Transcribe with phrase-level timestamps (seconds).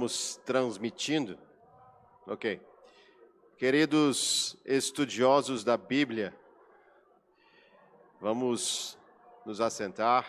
[0.00, 1.38] Estamos transmitindo?
[2.26, 2.58] Ok.
[3.58, 6.34] Queridos estudiosos da Bíblia,
[8.18, 8.96] vamos
[9.44, 10.26] nos assentar.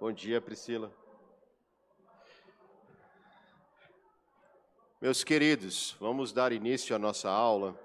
[0.00, 0.90] Bom dia, Priscila.
[5.02, 7.78] Meus queridos, vamos dar início à nossa aula.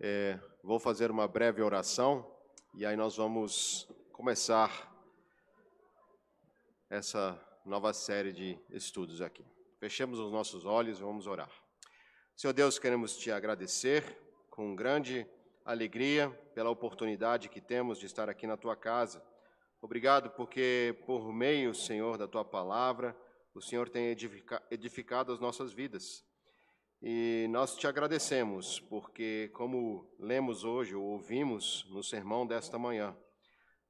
[0.00, 2.26] É, vou fazer uma breve oração
[2.72, 4.93] e aí nós vamos começar
[6.94, 7.36] essa
[7.66, 9.44] nova série de estudos aqui.
[9.80, 11.50] Fechemos os nossos olhos vamos orar.
[12.36, 14.04] Senhor Deus, queremos te agradecer
[14.48, 15.26] com grande
[15.64, 19.20] alegria pela oportunidade que temos de estar aqui na tua casa.
[19.82, 23.16] Obrigado porque, por meio, Senhor, da tua palavra,
[23.52, 24.16] o Senhor tem
[24.70, 26.24] edificado as nossas vidas.
[27.02, 33.16] E nós te agradecemos porque, como lemos hoje ou ouvimos no sermão desta manhã,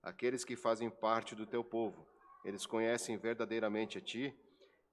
[0.03, 2.14] aqueles que fazem parte do teu povo,
[2.45, 4.35] eles conhecem verdadeiramente a Ti,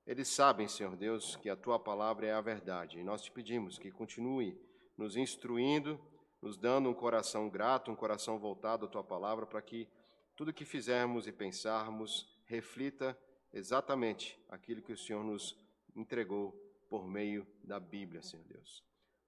[0.08, 3.00] eles sabem, Senhor Deus, que a Tua palavra é a verdade.
[3.00, 4.60] E nós te pedimos que continue
[4.98, 6.00] nos instruindo,
[6.42, 9.88] nos dando um coração grato, um coração voltado à Tua palavra, para que
[10.36, 13.18] tudo que fizermos e pensarmos reflita
[13.54, 15.56] exatamente aquilo que o Senhor nos
[15.96, 16.52] entregou
[16.90, 18.84] por meio da Bíblia, Senhor Deus.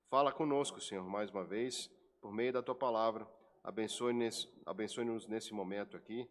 [0.09, 3.27] Fala conosco, Senhor, mais uma vez, por meio da Tua palavra.
[3.63, 6.27] Abençoe-nos abençoe nesse momento aqui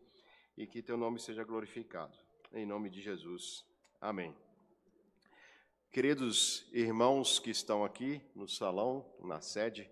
[0.57, 2.17] e que teu nome seja glorificado.
[2.53, 3.65] Em nome de Jesus.
[4.01, 4.35] Amém.
[5.91, 9.91] Queridos irmãos que estão aqui no salão, na sede,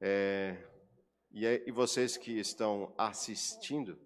[0.00, 0.56] é,
[1.30, 3.98] e, é, e vocês que estão assistindo,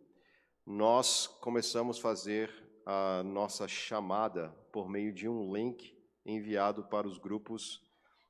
[0.67, 2.53] nós começamos a fazer
[2.87, 7.83] a nossa chamada por meio de um link enviado para os grupos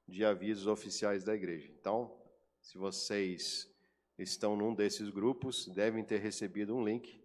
[0.06, 1.72] de avisos oficiais da igreja.
[1.78, 2.16] Então,
[2.60, 3.68] se vocês
[4.18, 7.23] estão num desses grupos, devem ter recebido um link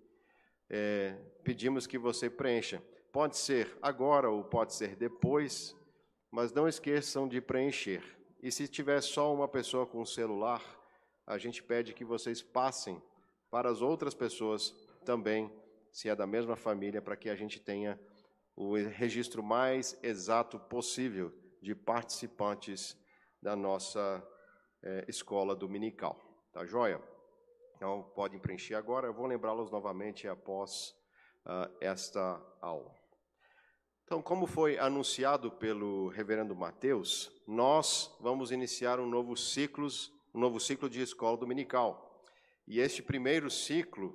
[0.69, 2.83] é, pedimos que você preencha.
[3.11, 5.75] Pode ser agora ou pode ser depois,
[6.31, 8.03] mas não esqueçam de preencher.
[8.41, 10.63] E se tiver só uma pessoa com celular,
[11.25, 13.01] a gente pede que vocês passem
[13.49, 14.71] para as outras pessoas
[15.03, 15.51] também,
[15.91, 17.99] se é da mesma família, para que a gente tenha
[18.55, 22.97] o registro mais exato possível de participantes
[23.41, 24.25] da nossa
[24.83, 26.19] é, escola dominical.
[26.53, 27.01] Tá joia?
[27.79, 29.07] Então, podem preencher agora.
[29.07, 30.93] Eu vou lembrá-los novamente após
[31.45, 32.21] uh, esta
[32.59, 32.93] aula.
[34.03, 39.87] Então, como foi anunciado pelo reverendo Mateus, nós vamos iniciar um novo ciclo,
[40.33, 42.21] um novo ciclo de escola dominical.
[42.67, 44.09] E este primeiro ciclo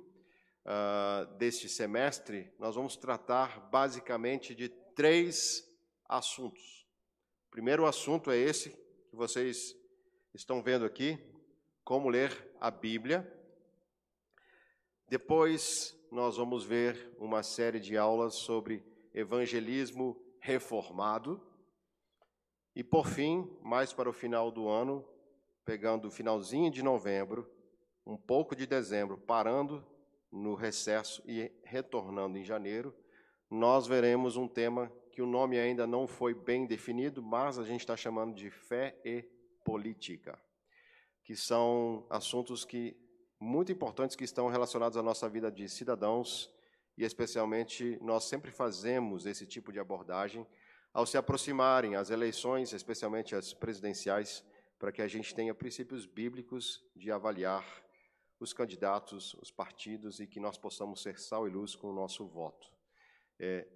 [0.63, 5.67] uh, deste semestre, nós vamos tratar basicamente de três
[6.07, 6.85] assuntos.
[7.47, 8.69] O primeiro assunto é esse
[9.09, 9.75] que vocês
[10.35, 11.17] estão vendo aqui,
[11.83, 13.33] como ler a Bíblia.
[15.07, 18.83] Depois, nós vamos ver uma série de aulas sobre
[19.13, 21.39] evangelismo reformado.
[22.75, 25.07] E, por fim, mais para o final do ano,
[25.63, 27.47] pegando o finalzinho de novembro,
[28.03, 29.85] um pouco de dezembro, parando
[30.31, 32.91] no recesso e retornando em janeiro,
[33.47, 37.81] nós veremos um tema que o nome ainda não foi bem definido, mas a gente
[37.81, 39.23] está chamando de fé e
[39.63, 40.37] política,
[41.23, 43.04] que são assuntos que
[43.45, 46.51] muito importantes que estão relacionados à nossa vida de cidadãos
[46.97, 50.47] e especialmente nós sempre fazemos esse tipo de abordagem
[50.91, 54.43] ao se aproximarem as eleições, especialmente as presidenciais,
[54.79, 57.63] para que a gente tenha princípios bíblicos de avaliar
[58.39, 62.25] os candidatos, os partidos e que nós possamos ser sal e luz com o nosso
[62.25, 62.67] voto.
[63.39, 63.67] É,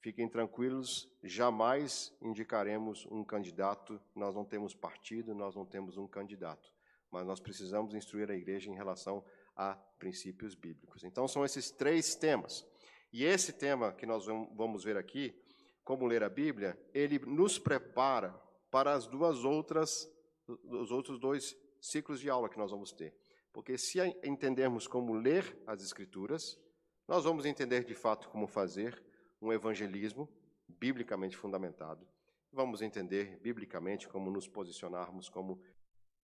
[0.00, 6.77] fiquem tranquilos, jamais indicaremos um candidato, nós não temos partido, nós não temos um candidato
[7.10, 9.24] mas nós precisamos instruir a igreja em relação
[9.56, 11.04] a princípios bíblicos.
[11.04, 12.66] Então, são esses três temas.
[13.12, 15.34] E esse tema que nós vamos ver aqui,
[15.82, 18.32] como ler a Bíblia, ele nos prepara
[18.70, 20.06] para as duas outras,
[20.46, 23.14] os outros dois ciclos de aula que nós vamos ter.
[23.52, 26.60] Porque se entendermos como ler as Escrituras,
[27.06, 29.02] nós vamos entender de fato como fazer
[29.40, 30.28] um evangelismo
[30.68, 32.06] biblicamente fundamentado.
[32.52, 35.60] Vamos entender biblicamente como nos posicionarmos como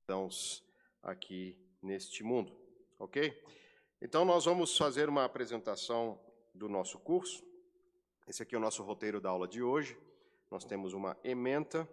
[0.03, 0.63] cristãos
[1.03, 2.55] aqui neste mundo,
[2.97, 3.38] ok?
[4.01, 6.19] Então, nós vamos fazer uma apresentação
[6.53, 7.44] do nosso curso.
[8.27, 9.97] Esse aqui é o nosso roteiro da aula de hoje.
[10.50, 11.83] Nós temos uma ementa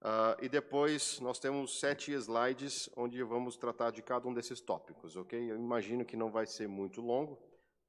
[0.00, 5.16] uh, e depois nós temos sete slides onde vamos tratar de cada um desses tópicos,
[5.16, 5.50] ok?
[5.50, 7.38] Eu imagino que não vai ser muito longo.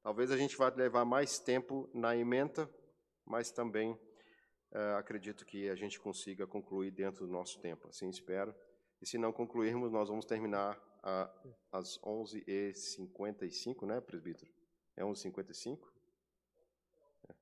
[0.02, 2.68] Talvez a gente vá levar mais tempo na ementa,
[3.24, 7.88] mas também uh, acredito que a gente consiga concluir dentro do nosso tempo.
[7.88, 8.54] Assim espero.
[9.04, 11.30] E se não concluirmos, nós vamos terminar a,
[11.70, 14.50] às 11h55, né, presbítero?
[14.96, 15.78] É 11h55?
[17.28, 17.34] É.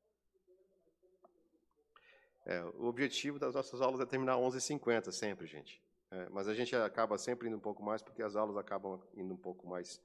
[2.57, 2.65] é.
[2.65, 5.81] o objetivo das nossas aulas é terminar 11h50 sempre, gente.
[6.11, 9.33] É, mas a gente acaba sempre indo um pouco mais, porque as aulas acabam indo
[9.33, 10.03] um pouco mais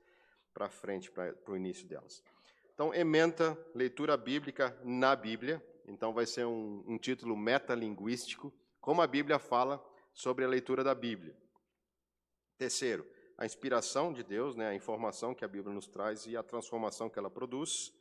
[0.53, 2.23] para frente, para o início delas.
[2.71, 5.59] Então, ementa leitura bíblica na Bíblia.
[5.87, 9.83] Então, vai ser um, um título metalinguístico, como a Bíblia fala
[10.13, 11.35] sobre a leitura da Bíblia.
[12.57, 13.05] Terceiro,
[13.37, 17.07] a inspiração de Deus, né, a informação que a Bíblia nos traz e a transformação
[17.07, 17.93] que ela produz.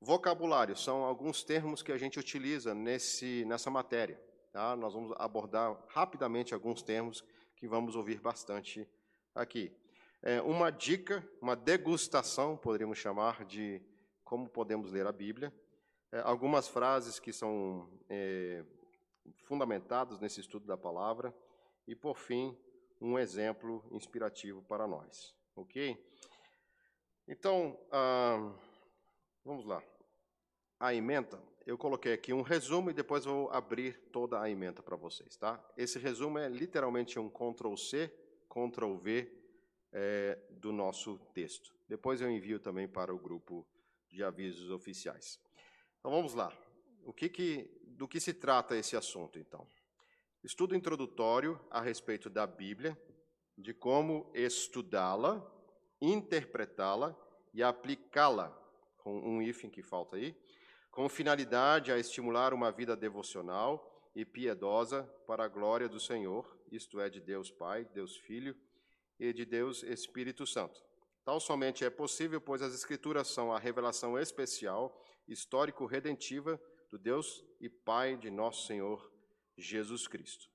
[0.00, 4.18] Vocabulário são alguns termos que a gente utiliza nesse, nessa matéria.
[4.52, 4.74] Tá?
[4.74, 7.22] Nós vamos abordar rapidamente alguns termos
[7.56, 8.88] que vamos ouvir bastante
[9.34, 9.70] aqui.
[10.22, 13.82] É, uma dica, uma degustação, poderíamos chamar de
[14.24, 15.52] como podemos ler a Bíblia.
[16.10, 18.64] É, algumas frases que são é,
[19.42, 21.34] fundamentadas nesse estudo da palavra.
[21.86, 22.56] E, por fim,
[23.04, 25.34] um exemplo inspirativo para nós.
[25.54, 26.02] Ok?
[27.28, 28.52] Então, ah,
[29.44, 29.82] vamos lá.
[30.80, 34.96] A ementa, eu coloquei aqui um resumo e depois vou abrir toda a ementa para
[34.96, 35.62] vocês, tá?
[35.76, 38.10] Esse resumo é literalmente um Ctrl+C,
[38.48, 39.30] Ctrl+V
[39.92, 41.74] é, do nosso texto.
[41.86, 43.66] Depois eu envio também para o grupo
[44.08, 45.38] de avisos oficiais.
[45.98, 46.52] Então vamos lá.
[47.04, 49.66] O que que, do que se trata esse assunto, então?
[50.44, 53.00] Estudo introdutório a respeito da Bíblia,
[53.56, 55.42] de como estudá-la,
[56.02, 57.16] interpretá-la
[57.54, 58.50] e aplicá-la,
[58.98, 60.36] com um hífen que falta aí,
[60.90, 67.00] com finalidade a estimular uma vida devocional e piedosa para a glória do Senhor, isto
[67.00, 68.54] é, de Deus Pai, Deus Filho
[69.18, 70.78] e de Deus Espírito Santo.
[71.24, 76.60] Tal somente é possível, pois as Escrituras são a revelação especial, histórico-redentiva
[76.90, 79.13] do Deus e Pai de nosso Senhor
[79.56, 80.48] Jesus Cristo.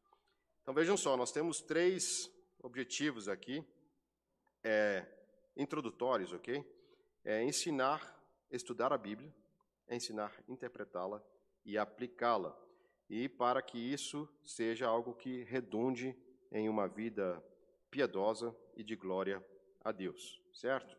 [0.62, 2.30] Então vejam só, nós temos três
[2.62, 3.66] objetivos aqui,
[4.64, 5.06] é,
[5.56, 6.64] introdutórios, ok?
[7.24, 8.18] É ensinar,
[8.52, 9.34] estudar a Bíblia,
[9.88, 11.24] é ensinar, interpretá-la
[11.66, 12.58] e aplicá-la.
[13.10, 16.16] E para que isso seja algo que redunde
[16.52, 17.44] em uma vida
[17.90, 19.44] piedosa e de glória
[19.84, 20.98] a Deus, certo?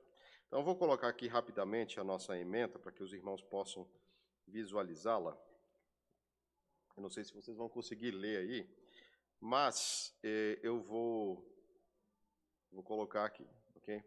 [0.48, 3.88] Então vou colocar aqui rapidamente a nossa emenda para que os irmãos possam
[4.46, 5.38] visualizá-la.
[7.00, 8.70] Eu não sei se vocês vão conseguir ler aí,
[9.40, 11.42] mas eh, eu vou,
[12.70, 14.04] vou colocar aqui, ok?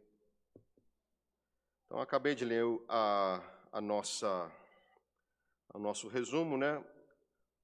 [1.86, 3.42] Então, acabei de ler a,
[3.72, 4.51] a nossa,
[5.74, 6.86] o nosso resumo, né?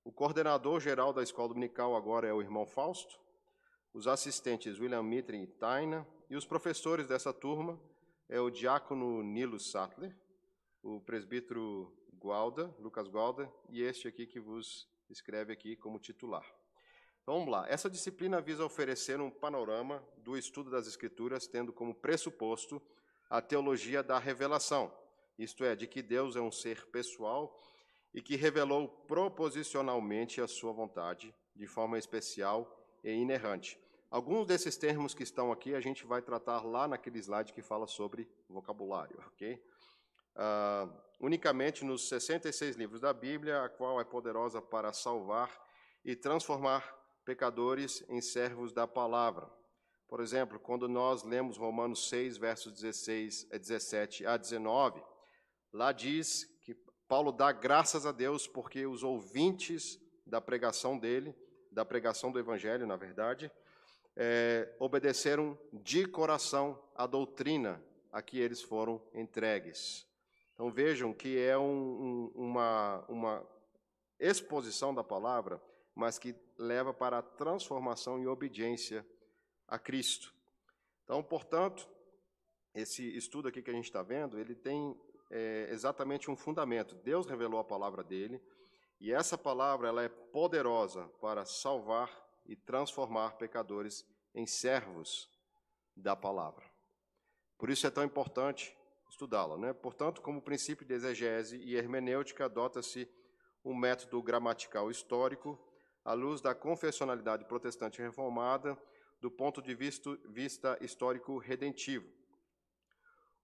[0.03, 3.19] O coordenador geral da escola dominical agora é o irmão Fausto,
[3.93, 7.79] os assistentes William Mitre e Taina, e os professores dessa turma
[8.27, 10.17] é o diácono Nilo Sattler,
[10.81, 16.45] o presbítero Gualda, Lucas Gualda, e este aqui que vos escreve aqui como titular.
[17.21, 17.67] Então, vamos lá.
[17.69, 22.81] Essa disciplina visa oferecer um panorama do estudo das Escrituras, tendo como pressuposto
[23.29, 24.91] a teologia da revelação,
[25.37, 27.61] isto é, de que Deus é um ser pessoal
[28.13, 33.79] e que revelou proposicionalmente a sua vontade, de forma especial e inerrante.
[34.09, 37.85] Alguns desses termos que estão aqui a gente vai tratar lá naquele slide que fala
[37.85, 39.61] sobre vocabulário, ok?
[40.39, 40.89] Uh,
[41.19, 45.51] unicamente nos 66 livros da Bíblia, a qual é poderosa para salvar
[46.05, 46.95] e transformar
[47.25, 49.49] pecadores em servos da palavra.
[50.07, 55.03] Por exemplo, quando nós lemos Romanos 6, versos 16, 17 a 19,
[55.73, 56.73] lá diz que
[57.05, 61.35] Paulo dá graças a Deus porque os ouvintes da pregação dele,
[61.69, 63.51] da pregação do Evangelho, na verdade,
[64.15, 70.08] é, obedeceram de coração a doutrina a que eles foram entregues.
[70.59, 73.47] Então vejam que é um, um, uma, uma
[74.19, 75.63] exposição da palavra,
[75.95, 79.07] mas que leva para a transformação e obediência
[79.65, 80.35] a Cristo.
[81.05, 81.89] Então, portanto,
[82.75, 84.99] esse estudo aqui que a gente está vendo, ele tem
[85.31, 86.93] é, exatamente um fundamento.
[86.93, 88.43] Deus revelou a palavra dele,
[88.99, 92.11] e essa palavra ela é poderosa para salvar
[92.45, 95.31] e transformar pecadores em servos
[95.95, 96.69] da palavra.
[97.57, 98.77] Por isso é tão importante
[99.09, 99.57] estudá-la.
[99.57, 99.73] Né?
[99.73, 103.09] Portanto, como princípio de exegese e hermenêutica, adota-se
[103.63, 105.59] um método gramatical histórico
[106.05, 108.77] à luz da confessionalidade protestante reformada
[109.19, 112.07] do ponto de vista, vista histórico redentivo.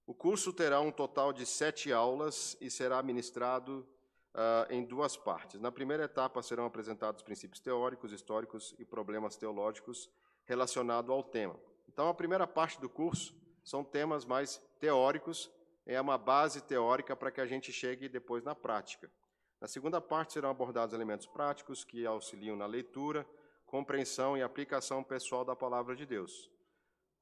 [0.08, 3.86] O curso terá um total de sete aulas e será ministrado
[4.34, 5.60] uh, em duas partes.
[5.60, 10.10] Na primeira etapa serão apresentados princípios teóricos, históricos e problemas teológicos
[10.46, 11.60] relacionados ao tema.
[11.90, 15.52] Então, a primeira parte do curso são temas mais teóricos,
[15.86, 19.12] é uma base teórica para que a gente chegue depois na prática.
[19.60, 23.28] Na segunda parte serão abordados elementos práticos que auxiliam na leitura,
[23.66, 26.50] compreensão e aplicação pessoal da palavra de Deus.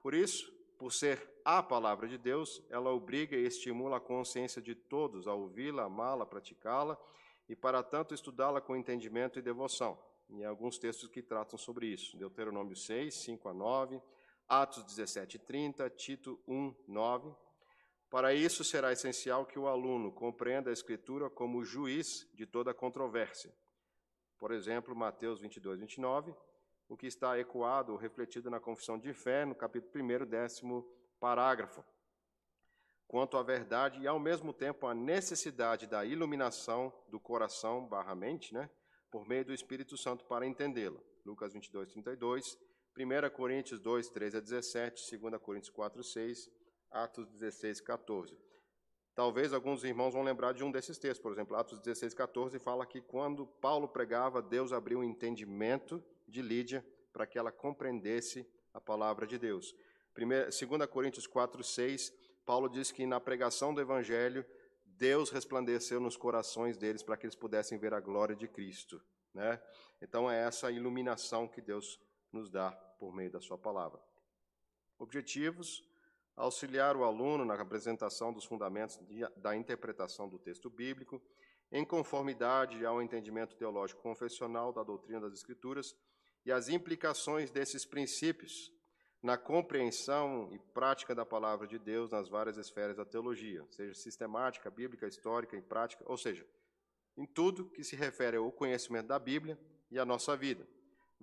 [0.02, 4.76] Por isso, por ser a palavra de Deus, ela obriga e estimula a consciência de
[4.76, 6.98] todos a ouvi-la, amá-la, praticá-la
[7.48, 9.98] e para tanto estudá-la com entendimento e devoção.
[10.30, 12.18] E alguns textos que tratam sobre isso.
[12.18, 14.02] Deuteronômio 6, 5 a 9,
[14.62, 17.34] Atos 17, 30, Tito 1, 9.
[18.10, 23.52] Para isso será essencial que o aluno compreenda a Escritura como juiz de toda controvérsia.
[24.38, 26.36] Por exemplo, Mateus 22, 29,
[26.88, 30.88] o que está ecoado ou refletido na Confissão de Fé, no capítulo 1, décimo
[31.20, 31.84] parágrafo
[33.08, 38.54] quanto à verdade e, ao mesmo tempo, a necessidade da iluminação do coração barra mente,
[38.54, 38.70] né,
[39.12, 41.00] por meio do Espírito Santo para entendê-la.
[41.24, 42.58] Lucas 22, 32,
[42.98, 46.50] 1 Coríntios 2, 13 a 17, 2 Coríntios 4, 6,
[46.92, 48.38] Atos 16, 14.
[49.16, 52.86] Talvez alguns irmãos vão lembrar de um desses textos, por exemplo, Atos 16, 14 fala
[52.86, 58.82] que quando Paulo pregava, Deus abriu o entendimento de Lídia para que ela compreendesse a
[58.82, 59.76] palavra de Deus.
[60.16, 62.14] 2 Coríntios 4, 6
[62.46, 64.46] Paulo diz que na pregação do Evangelho,
[64.86, 69.02] Deus resplandeceu nos corações deles para que eles pudessem ver a glória de Cristo.
[69.34, 69.60] Né?
[70.02, 72.00] Então é essa iluminação que Deus
[72.34, 74.02] nos dá por meio da Sua palavra.
[74.98, 75.84] Objetivos:
[76.36, 79.00] auxiliar o aluno na apresentação dos fundamentos
[79.38, 81.22] da interpretação do texto bíblico,
[81.72, 85.96] em conformidade ao entendimento teológico confessional da doutrina das Escrituras
[86.46, 88.72] e as implicações desses princípios
[89.22, 94.70] na compreensão e prática da palavra de Deus nas várias esferas da teologia, seja sistemática,
[94.70, 96.46] bíblica, histórica e prática, ou seja,
[97.16, 99.58] em tudo que se refere ao conhecimento da Bíblia
[99.90, 100.68] e à nossa vida.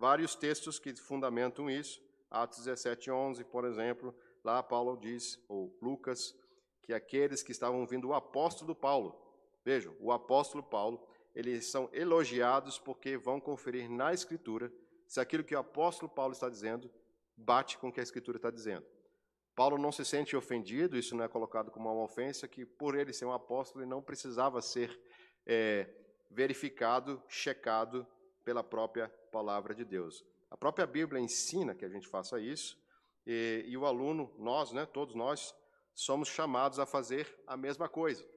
[0.01, 6.35] Vários textos que fundamentam isso, Atos 17, 11, por exemplo, lá Paulo diz, ou Lucas,
[6.81, 9.15] que aqueles que estavam vindo o apóstolo Paulo,
[9.63, 14.73] vejam, o apóstolo Paulo, eles são elogiados porque vão conferir na Escritura
[15.07, 16.91] se aquilo que o apóstolo Paulo está dizendo
[17.37, 18.87] bate com o que a Escritura está dizendo.
[19.55, 23.13] Paulo não se sente ofendido, isso não é colocado como uma ofensa, que por ele
[23.13, 24.99] ser um apóstolo, ele não precisava ser
[25.45, 25.91] é,
[26.31, 28.07] verificado, checado
[28.51, 30.25] pela própria palavra de Deus.
[30.51, 32.77] A própria Bíblia ensina que a gente faça isso,
[33.25, 35.55] e, e o aluno, nós, né, todos nós,
[35.95, 38.29] somos chamados a fazer a mesma coisa.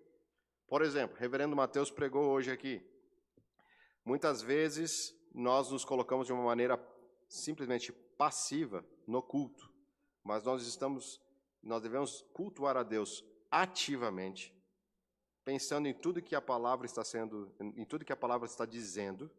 [0.68, 2.80] Por exemplo, o reverendo Mateus pregou hoje aqui.
[4.06, 6.80] Muitas vezes nós nos colocamos de uma maneira
[7.28, 9.68] simplesmente passiva no culto,
[10.24, 11.20] mas nós estamos,
[11.60, 14.56] nós devemos cultuar a Deus ativamente,
[15.44, 19.32] pensando em tudo que a palavra está sendo, em tudo que a palavra está dizendo,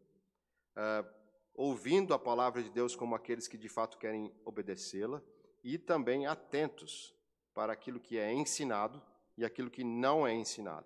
[0.75, 1.07] uh,
[1.53, 5.21] ouvindo a palavra de Deus como aqueles que de fato querem obedecê-la
[5.63, 7.15] e também atentos
[7.53, 9.01] para aquilo que é ensinado
[9.37, 10.85] e aquilo que não é ensinado.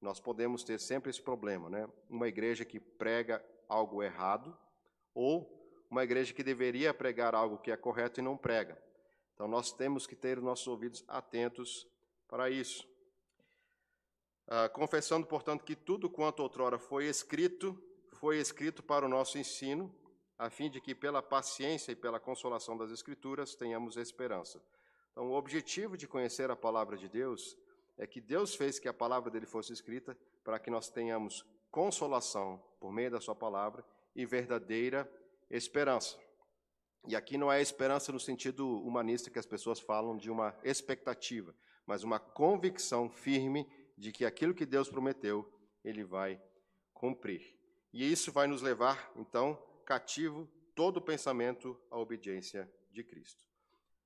[0.00, 1.88] Nós podemos ter sempre esse problema, né?
[2.08, 4.56] Uma igreja que prega algo errado
[5.12, 5.58] ou
[5.90, 8.80] uma igreja que deveria pregar algo que é correto e não prega.
[9.34, 11.86] Então nós temos que ter os nossos ouvidos atentos
[12.28, 12.86] para isso.
[14.50, 17.78] Ah, confessando, portanto, que tudo quanto outrora foi escrito,
[18.18, 19.94] foi escrito para o nosso ensino,
[20.36, 24.60] a fim de que pela paciência e pela consolação das Escrituras tenhamos esperança.
[25.12, 27.56] Então, o objetivo de conhecer a palavra de Deus
[27.96, 32.62] é que Deus fez que a palavra dele fosse escrita para que nós tenhamos consolação
[32.80, 33.84] por meio da sua palavra
[34.14, 35.10] e verdadeira
[35.50, 36.18] esperança.
[37.06, 41.54] E aqui não é esperança no sentido humanista que as pessoas falam de uma expectativa,
[41.86, 45.50] mas uma convicção firme de que aquilo que Deus prometeu,
[45.84, 46.40] ele vai
[46.92, 47.57] cumprir.
[47.98, 53.44] E isso vai nos levar, então, cativo todo o pensamento à obediência de Cristo.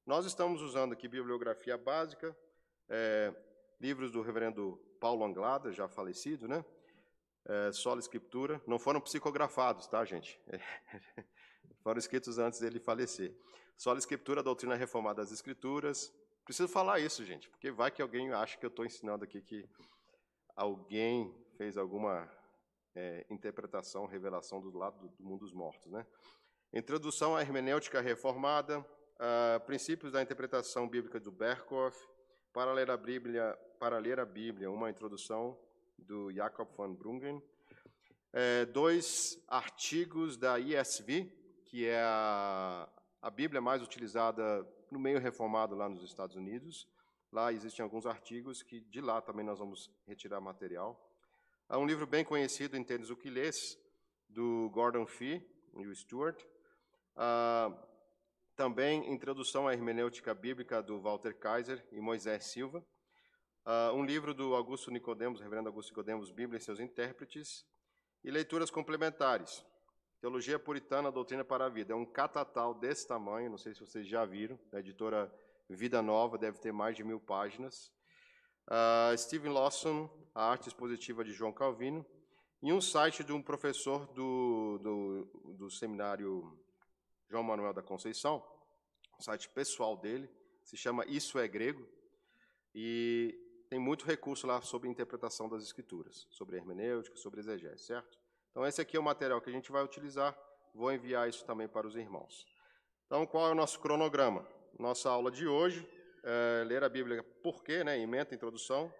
[0.06, 2.34] Nós estamos usando aqui bibliografia básica,
[2.88, 3.34] é,
[3.78, 6.64] livros do reverendo Paulo Anglada, já falecido, né?
[7.44, 8.62] É, Sola Escritura.
[8.66, 10.40] Não foram psicografados, tá, gente?
[11.84, 13.36] Foram escritos antes dele falecer.
[13.76, 16.10] Sola Escritura, doutrina reformada das Escrituras.
[16.46, 19.68] Preciso falar isso, gente, porque vai que alguém acha que eu estou ensinando aqui que
[20.56, 22.26] alguém fez alguma
[22.94, 25.90] é, interpretação, revelação do lado do mundo dos mortos.
[25.90, 26.06] Né?
[26.72, 28.84] Introdução à hermenêutica reformada,
[29.66, 31.96] princípios da interpretação bíblica do Berkhoff,
[32.52, 35.58] para ler a Bíblia, para ler a Bíblia, uma introdução
[35.98, 37.42] do Jacob von Brungen,
[38.32, 41.30] é, dois artigos da ISV,
[41.66, 42.88] que é a,
[43.20, 46.88] a Bíblia mais utilizada no meio reformado lá nos Estados Unidos.
[47.30, 51.11] Lá existem alguns artigos que de lá também nós vamos retirar material.
[51.68, 53.78] Há um livro bem conhecido, Entendes o que lês,
[54.28, 56.42] do Gordon Fee e o Stewart.
[57.16, 57.72] Ah,
[58.54, 62.84] também Introdução à Hermenêutica Bíblica, do Walter Kaiser e Moisés Silva.
[63.64, 67.64] Uh, um livro do Augusto Nicodemos, reverendo Augusto Nicodemos, Bíblia e seus intérpretes,
[68.22, 69.64] e leituras complementares.
[70.20, 71.92] Teologia Puritana, Doutrina para a Vida.
[71.92, 75.32] É um catatal desse tamanho, não sei se vocês já viram, da editora
[75.68, 77.90] Vida Nova, deve ter mais de mil páginas.
[78.68, 82.06] Uh, Stephen Lawson, A Arte Expositiva de João Calvino,
[82.62, 86.56] em um site de um professor do, do, do seminário
[87.28, 88.42] João Manuel da Conceição,
[89.18, 90.30] um site pessoal dele,
[90.62, 91.86] se chama Isso é Grego,
[92.74, 93.34] e
[93.68, 98.18] tem muito recurso lá sobre interpretação das escrituras, sobre hermenêutica, sobre exegese, certo?
[98.50, 100.36] Então, esse aqui é o material que a gente vai utilizar,
[100.74, 102.46] vou enviar isso também para os irmãos.
[103.06, 104.46] Então, qual é o nosso cronograma?
[104.78, 105.88] Nossa aula de hoje,
[106.22, 108.92] é, ler a Bíblia por quê, né, emenda, introdução.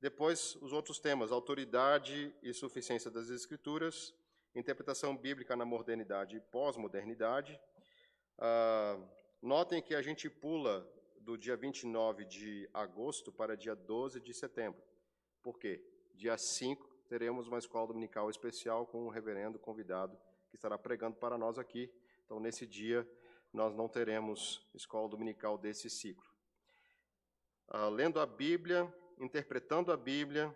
[0.00, 4.14] Depois, os outros temas, autoridade e suficiência das Escrituras,
[4.54, 7.60] interpretação bíblica na modernidade e pós-modernidade.
[8.38, 8.98] Ah,
[9.42, 10.88] notem que a gente pula
[11.20, 14.82] do dia 29 de agosto para dia 12 de setembro.
[15.42, 15.84] Por quê?
[16.14, 21.36] Dia 5 teremos uma escola dominical especial com um reverendo convidado que estará pregando para
[21.36, 21.92] nós aqui.
[22.24, 23.06] Então, nesse dia,
[23.52, 26.29] nós não teremos escola dominical desse ciclo.
[27.72, 30.52] Ah, lendo a Bíblia, interpretando a Bíblia,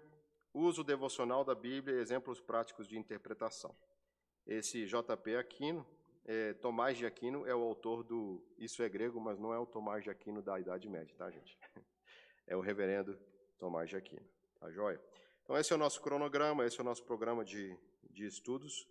[0.53, 3.73] uso devocional da Bíblia e exemplos práticos de interpretação.
[4.45, 5.87] Esse JP Aquino,
[6.25, 9.65] é, Tomás de Aquino é o autor do Isso é Grego, mas não é o
[9.65, 11.57] Tomás de Aquino da Idade Média, tá, gente?
[12.47, 13.19] É o reverendo
[13.59, 14.29] Tomás de Aquino,
[14.61, 15.01] tá joia?
[15.45, 17.75] Então, esse é o nosso cronograma, esse é o nosso programa de,
[18.11, 18.87] de estudos.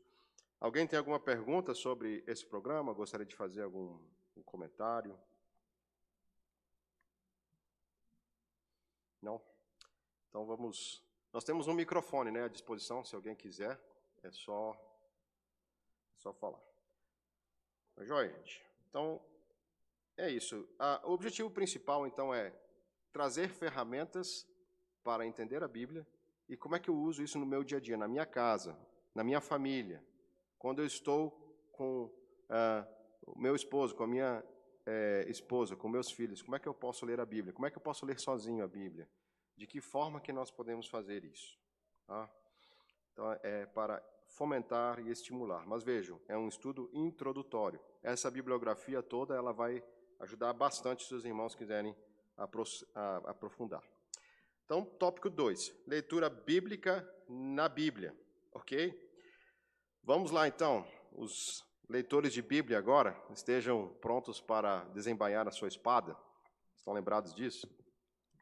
[0.60, 2.94] Alguém tem alguma pergunta sobre esse programa?
[2.94, 4.00] Gostaria de fazer algum
[4.36, 5.16] um comentário?
[9.24, 9.42] Não?
[10.30, 11.02] Então vamos.
[11.32, 13.80] Nós temos um microfone né, à disposição, se alguém quiser,
[14.22, 14.74] é só,
[16.16, 16.62] é só falar.
[17.96, 18.64] Tá joia, gente?
[18.90, 19.20] Então,
[20.18, 20.68] é isso.
[21.04, 22.54] O objetivo principal, então, é
[23.12, 24.48] trazer ferramentas
[25.04, 26.06] para entender a Bíblia
[26.48, 28.78] e como é que eu uso isso no meu dia a dia, na minha casa,
[29.16, 30.04] na minha família,
[30.60, 31.32] quando eu estou
[31.72, 32.12] com
[32.50, 32.88] ah,
[33.26, 34.44] o meu esposo, com a minha
[34.86, 37.54] é, esposa, com meus filhos, como é que eu posso ler a Bíblia?
[37.54, 39.10] Como é que eu posso ler sozinho a Bíblia?
[39.56, 41.58] De que forma que nós podemos fazer isso?
[42.06, 42.30] Tá?
[43.12, 45.66] Então, é para fomentar e estimular.
[45.68, 47.80] Mas vejam, é um estudo introdutório.
[48.02, 49.84] Essa bibliografia toda ela vai
[50.20, 51.96] ajudar bastante se os irmãos quiserem
[53.26, 53.84] aprofundar.
[54.66, 58.18] Então, tópico 2, leitura bíblica na Bíblia,
[58.54, 58.98] ok?
[60.02, 66.18] Vamos lá então, os leitores de Bíblia agora estejam prontos para desembainhar a sua espada.
[66.78, 67.68] Estão lembrados disso?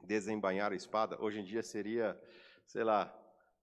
[0.04, 1.22] Desembainhar a espada.
[1.22, 2.20] Hoje em dia seria,
[2.66, 3.16] sei lá,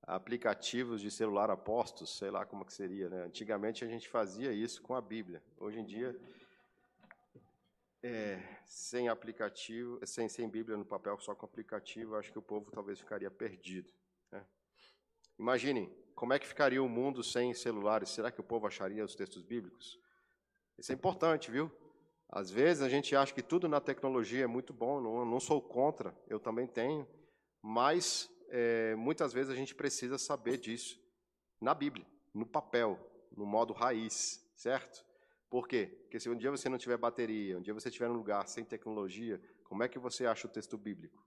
[0.02, 3.24] aplicativos de celular apostos, sei lá como que seria, né?
[3.24, 5.42] Antigamente a gente fazia isso com a Bíblia.
[5.58, 6.18] Hoje em dia,
[8.02, 12.70] é, sem aplicativo, sem, sem Bíblia no papel, só com aplicativo, acho que o povo
[12.70, 13.92] talvez ficaria perdido.
[14.30, 14.44] Né?
[15.38, 18.08] Imaginem, como é que ficaria o mundo sem celulares?
[18.08, 20.00] Será que o povo acharia os textos bíblicos?
[20.76, 21.70] Isso é importante, viu?
[22.28, 25.62] Às vezes a gente acha que tudo na tecnologia é muito bom, não, não sou
[25.62, 27.06] contra, eu também tenho,
[27.62, 31.00] mas é, muitas vezes a gente precisa saber disso
[31.60, 32.04] na Bíblia,
[32.34, 32.98] no papel,
[33.30, 35.06] no modo raiz, certo?
[35.48, 35.86] Por quê?
[36.02, 38.64] Porque se um dia você não tiver bateria, um dia você estiver num lugar sem
[38.64, 41.24] tecnologia, como é que você acha o texto bíblico?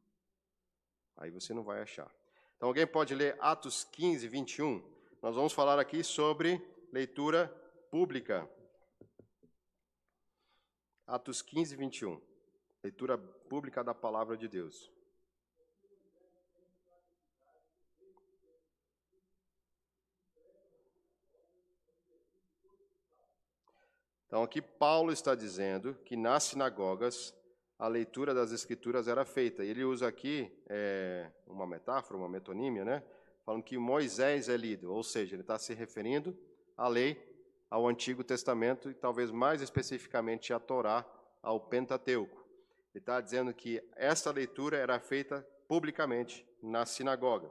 [1.15, 2.13] Aí você não vai achar.
[2.61, 4.83] Então, alguém pode ler Atos 15, 21?
[5.19, 6.61] Nós vamos falar aqui sobre
[6.93, 7.47] leitura
[7.89, 8.47] pública.
[11.07, 12.21] Atos 15, 21.
[12.83, 14.91] Leitura pública da palavra de Deus.
[24.27, 27.33] Então, aqui Paulo está dizendo que nas sinagogas
[27.81, 29.65] a leitura das escrituras era feita.
[29.65, 33.01] Ele usa aqui é, uma metáfora, uma metonímia, né?
[33.43, 36.37] falando que Moisés é lido, ou seja, ele está se referindo
[36.77, 37.19] à lei,
[37.71, 41.03] ao Antigo Testamento e talvez mais especificamente à Torá,
[41.41, 42.45] ao Pentateuco.
[42.93, 47.49] Ele está dizendo que essa leitura era feita publicamente na sinagoga.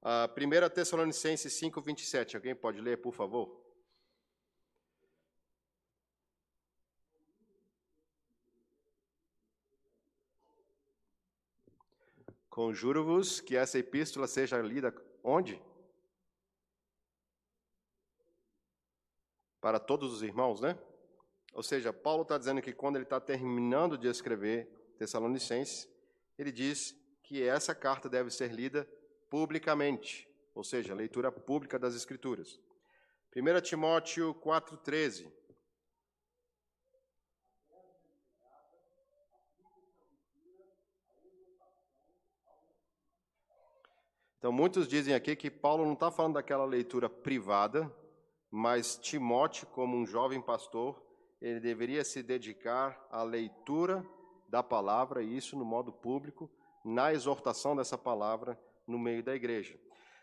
[0.00, 2.36] A 1 Tessalonicenses 5, 27.
[2.36, 3.60] Alguém pode ler, por favor?
[12.58, 14.92] Conjuro-vos que essa epístola seja lida
[15.22, 15.62] onde?
[19.60, 20.76] Para todos os irmãos, né?
[21.52, 24.66] Ou seja, Paulo está dizendo que quando ele está terminando de escrever
[24.98, 25.88] Tessalonicenses,
[26.36, 28.90] ele diz que essa carta deve ser lida
[29.30, 32.58] publicamente, ou seja, leitura pública das Escrituras.
[33.36, 35.32] 1 Timóteo 4,13.
[44.38, 47.92] Então, muitos dizem aqui que Paulo não está falando daquela leitura privada,
[48.48, 51.02] mas Timóteo, como um jovem pastor,
[51.40, 54.06] ele deveria se dedicar à leitura
[54.48, 56.48] da palavra, e isso no modo público,
[56.84, 59.76] na exortação dessa palavra no meio da igreja.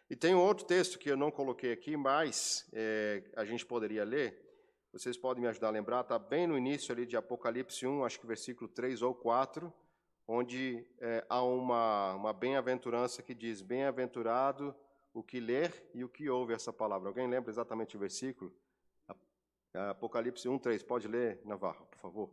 [0.10, 4.42] E tem outro texto que eu não coloquei aqui, mas é, a gente poderia ler.
[4.94, 8.20] Vocês podem me ajudar a lembrar, está bem no início ali de Apocalipse 1, acho
[8.20, 9.74] que versículo 3 ou 4,
[10.28, 14.76] onde é, há uma, uma bem-aventurança que diz: Bem-aventurado
[15.14, 17.10] o que ler e o que ouve essa palavra.
[17.10, 18.54] Alguém lembra exatamente o versículo?
[19.74, 20.84] Apocalipse 1, 3.
[20.84, 22.30] Pode ler, Navarro, por favor.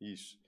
[0.00, 0.40] Isso.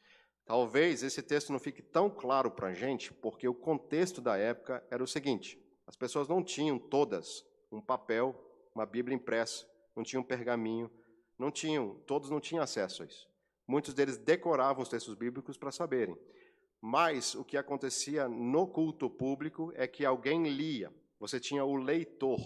[0.44, 4.84] Talvez esse texto não fique tão claro para a gente, porque o contexto da época
[4.90, 5.58] era o seguinte:
[5.92, 8.34] as pessoas não tinham todas um papel,
[8.74, 10.90] uma Bíblia impressa, não tinham pergaminho,
[11.38, 13.28] não tinham, todos não tinham acesso a isso.
[13.68, 16.16] Muitos deles decoravam os textos bíblicos para saberem.
[16.80, 20.90] Mas o que acontecia no culto público é que alguém lia.
[21.20, 22.40] Você tinha o leitor.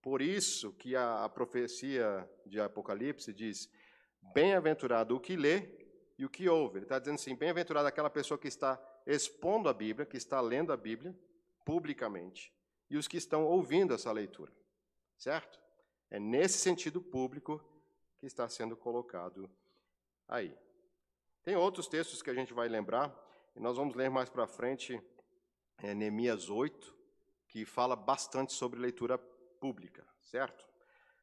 [0.00, 3.68] Por isso que a, a profecia de Apocalipse diz:
[4.32, 5.68] Bem-aventurado o que lê
[6.16, 6.78] e o que ouve.
[6.78, 10.72] Ele está dizendo assim: bem-aventurada aquela pessoa que está expondo a Bíblia, que está lendo
[10.72, 11.18] a Bíblia
[11.64, 12.52] publicamente,
[12.90, 14.52] e os que estão ouvindo essa leitura.
[15.16, 15.58] Certo?
[16.10, 17.64] É nesse sentido público
[18.18, 19.48] que está sendo colocado
[20.28, 20.54] aí.
[21.42, 23.14] Tem outros textos que a gente vai lembrar,
[23.56, 25.00] e nós vamos ler mais para frente
[25.78, 26.94] é, Neemias 8,
[27.48, 30.68] que fala bastante sobre leitura pública, certo?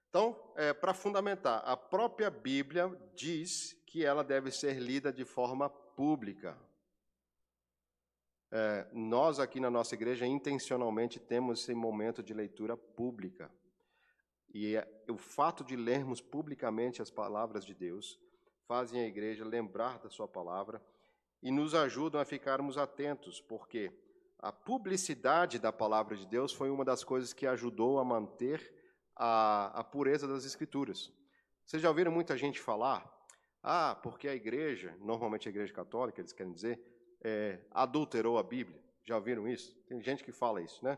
[0.09, 5.69] Então, é, para fundamentar, a própria Bíblia diz que ela deve ser lida de forma
[5.69, 6.57] pública.
[8.49, 13.51] É, nós aqui na nossa igreja intencionalmente temos esse momento de leitura pública.
[14.53, 18.19] E é, o fato de lermos publicamente as palavras de Deus
[18.67, 20.81] fazem a igreja lembrar da sua palavra
[21.41, 23.91] e nos ajudam a ficarmos atentos, porque
[24.39, 28.73] a publicidade da palavra de Deus foi uma das coisas que ajudou a manter
[29.15, 31.11] a, a pureza das Escrituras.
[31.65, 33.05] Vocês já ouviram muita gente falar,
[33.61, 36.79] ah, porque a igreja, normalmente a igreja católica, eles querem dizer,
[37.21, 38.79] é, adulterou a Bíblia.
[39.03, 39.75] Já ouviram isso?
[39.87, 40.97] Tem gente que fala isso, né?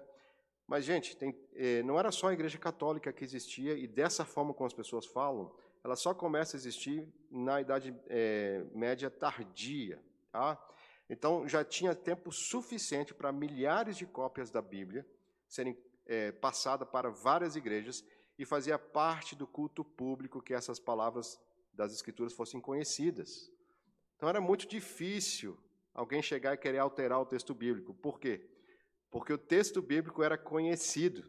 [0.67, 4.53] Mas, gente, tem, é, não era só a igreja católica que existia, e dessa forma
[4.53, 5.51] como as pessoas falam,
[5.83, 9.99] ela só começa a existir na Idade é, Média tardia.
[10.31, 10.63] Tá?
[11.09, 15.05] Então, já tinha tempo suficiente para milhares de cópias da Bíblia
[15.47, 18.05] serem é, passada para várias igrejas
[18.37, 21.39] e fazia parte do culto público que essas palavras
[21.73, 23.51] das Escrituras fossem conhecidas.
[24.15, 25.57] Então era muito difícil
[25.93, 27.93] alguém chegar e querer alterar o texto bíblico.
[27.93, 28.41] Por quê?
[29.09, 31.23] Porque o texto bíblico era conhecido.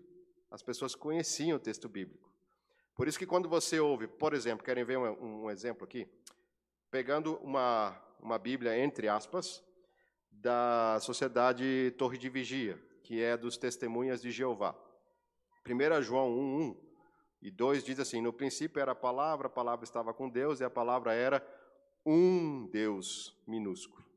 [0.50, 2.30] As pessoas conheciam o texto bíblico.
[2.94, 6.06] Por isso que quando você ouve, por exemplo, querem ver um, um exemplo aqui?
[6.90, 9.64] Pegando uma, uma Bíblia, entre aspas,
[10.30, 14.76] da Sociedade Torre de Vigia, que é dos testemunhas de Jeová.
[15.66, 16.90] 1 João 1, 1
[17.42, 20.64] e 2 diz assim: No princípio era a palavra, a palavra estava com Deus e
[20.64, 21.46] a palavra era
[22.04, 24.09] um Deus minúsculo.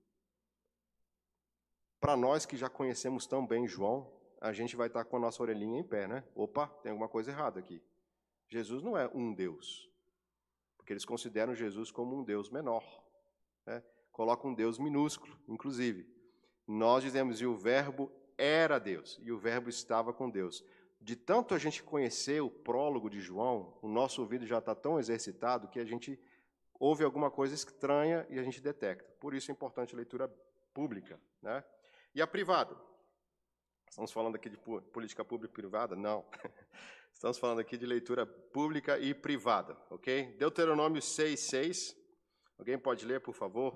[2.03, 4.11] Para nós que já conhecemos tão bem João,
[4.41, 6.21] a gente vai estar com a nossa orelhinha em pé, né?
[6.35, 7.81] Opa, tem alguma coisa errada aqui.
[8.49, 9.89] Jesus não é um Deus,
[10.75, 12.83] porque eles consideram Jesus como um Deus menor.
[13.65, 13.81] Né?
[14.11, 16.05] Coloca um Deus minúsculo, inclusive.
[16.67, 20.61] Nós dizemos, e o Verbo era Deus e o Verbo estava com Deus.
[20.99, 24.99] De tanto a gente conhecer o prólogo de João, o nosso ouvido já está tão
[24.99, 26.19] exercitado que a gente
[26.77, 29.09] ouve alguma coisa estranha e a gente detecta.
[29.21, 30.27] Por isso é importante a leitura
[30.73, 31.17] pública.
[31.41, 31.63] Né?
[32.15, 32.75] E a privada?
[33.89, 35.95] Estamos falando aqui de política pública e privada?
[35.95, 36.23] Não.
[37.11, 40.35] Estamos falando aqui de leitura pública e privada, ok?
[40.37, 41.95] Deuteronômio 6, 6.
[42.57, 43.73] Alguém pode ler, por favor?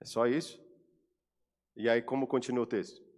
[0.00, 0.58] É só isso?
[1.76, 3.11] E aí, como continua o texto?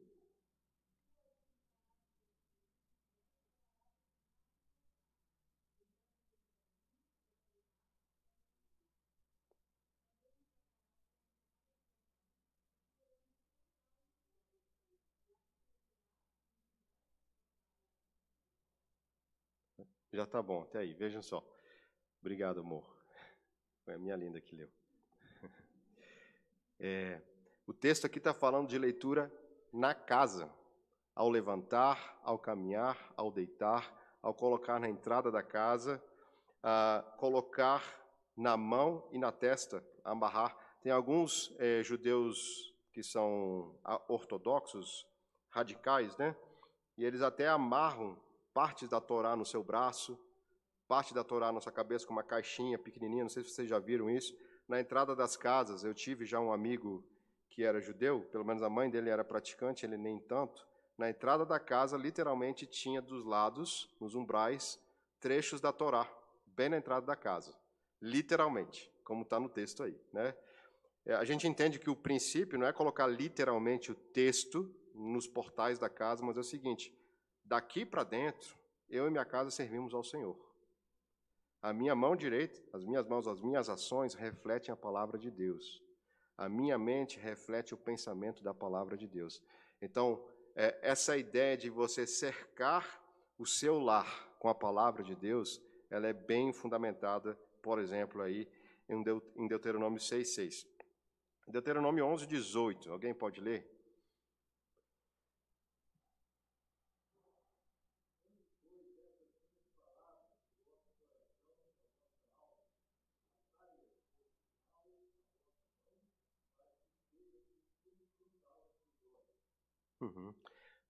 [20.14, 21.44] Já está bom, até aí, vejam só.
[22.20, 22.85] Obrigado, amor.
[23.85, 24.70] Foi a minha linda que leu.
[26.79, 27.20] É,
[27.66, 29.33] o texto aqui está falando de leitura
[29.72, 30.48] na casa,
[31.14, 36.00] ao levantar, ao caminhar, ao deitar, ao colocar na entrada da casa,
[37.16, 37.83] colocar
[38.37, 40.57] na mão e na testa, amarrar.
[40.81, 43.77] Tem alguns é, judeus que são
[44.09, 45.09] ortodoxos,
[45.48, 46.37] radicais, né?
[46.96, 48.16] E eles até amarram
[48.55, 50.19] partes da Torá no seu braço,
[50.87, 53.81] parte da Torá na sua cabeça com uma caixinha pequenininha, não sei se vocês já
[53.81, 54.35] viram isso,
[54.69, 55.83] na entrada das casas.
[55.83, 57.05] Eu tive já um amigo
[57.51, 61.45] que era judeu, pelo menos a mãe dele era praticante, ele nem tanto, na entrada
[61.45, 64.81] da casa, literalmente tinha dos lados, nos umbrais,
[65.19, 66.09] trechos da Torá,
[66.47, 67.55] bem na entrada da casa.
[68.01, 70.01] Literalmente, como está no texto aí.
[70.12, 70.35] Né?
[71.05, 75.79] É, a gente entende que o princípio não é colocar literalmente o texto nos portais
[75.79, 76.97] da casa, mas é o seguinte:
[77.45, 78.57] daqui para dentro,
[78.89, 80.37] eu e minha casa servimos ao Senhor.
[81.61, 85.83] A minha mão direita, as minhas mãos, as minhas ações refletem a palavra de Deus.
[86.37, 89.43] A minha mente reflete o pensamento da palavra de Deus.
[89.81, 90.23] Então,
[90.55, 93.03] é, essa ideia de você cercar
[93.39, 98.49] o seu lar com a palavra de Deus, ela é bem fundamentada, por exemplo, aí
[98.89, 100.67] em Deuteronômio 6,6.
[101.49, 102.93] Deuteronômio 11, 18.
[102.93, 103.74] Alguém pode ler?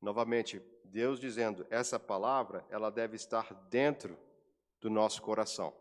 [0.05, 4.19] Novamente, Deus dizendo, essa palavra, ela deve estar dentro
[4.79, 5.73] do nosso coração.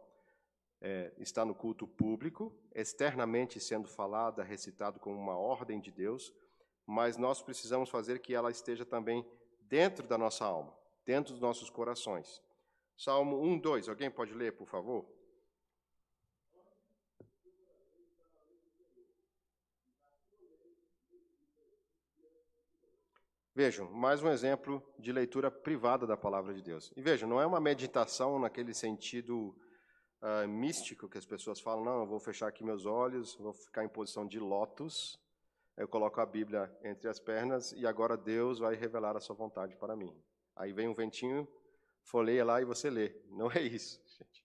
[0.80, 6.34] É, está no culto público, externamente sendo falada, recitado como uma ordem de Deus,
[6.86, 9.26] mas nós precisamos fazer que ela esteja também
[9.64, 10.74] dentro da nossa alma,
[11.06, 12.42] dentro dos nossos corações.
[12.96, 15.06] Salmo 1, 2, alguém pode ler, por favor?
[23.56, 26.92] Vejam, mais um exemplo de leitura privada da palavra de Deus.
[26.98, 29.56] E vejam, não é uma meditação naquele sentido
[30.24, 33.86] uh, místico que as pessoas falam, não, eu vou fechar aqui meus olhos, vou ficar
[33.86, 35.20] em posição de lótus,
[35.78, 39.76] eu coloco a Bíblia entre as pernas e agora Deus vai revelar a sua vontade
[39.76, 40.20] para mim.
[40.56, 41.48] Aí vem um ventinho,
[42.02, 43.16] folheia lá e você lê.
[43.30, 44.44] Não é isso, gente.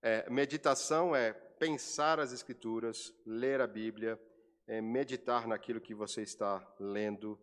[0.00, 4.20] É, meditação é pensar as Escrituras, ler a Bíblia,
[4.68, 7.36] é meditar naquilo que você está lendo,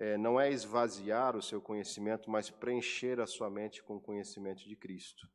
[0.00, 4.66] é, não é esvaziar o seu conhecimento, mas preencher a sua mente com o conhecimento
[4.66, 5.28] de Cristo.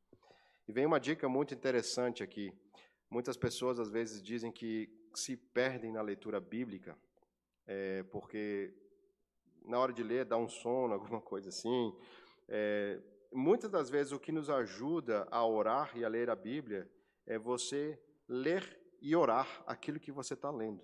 [0.68, 2.52] E vem uma dica muito interessante aqui.
[3.08, 6.98] Muitas pessoas às vezes dizem que se perdem na leitura bíblica,
[7.68, 8.74] é, porque
[9.64, 11.96] na hora de ler dá um sono, alguma coisa assim.
[12.50, 13.00] É,
[13.32, 16.90] muitas das vezes o que nos ajuda a orar e a ler a Bíblia
[17.28, 20.82] é você ler e orar aquilo que você está lendo.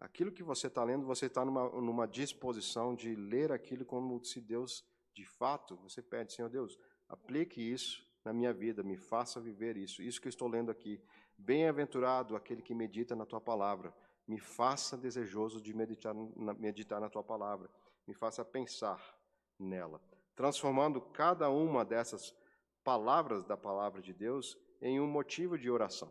[0.00, 4.40] Aquilo que você está lendo, você está numa, numa disposição de ler aquilo como se
[4.40, 4.82] Deus,
[5.12, 10.02] de fato, você pede, Senhor Deus, aplique isso na minha vida, me faça viver isso,
[10.02, 10.98] isso que eu estou lendo aqui.
[11.36, 13.94] Bem-aventurado aquele que medita na tua palavra,
[14.26, 17.68] me faça desejoso de meditar na, meditar na tua palavra,
[18.06, 19.14] me faça pensar
[19.58, 20.00] nela,
[20.34, 22.34] transformando cada uma dessas
[22.82, 26.10] palavras da palavra de Deus em um motivo de oração.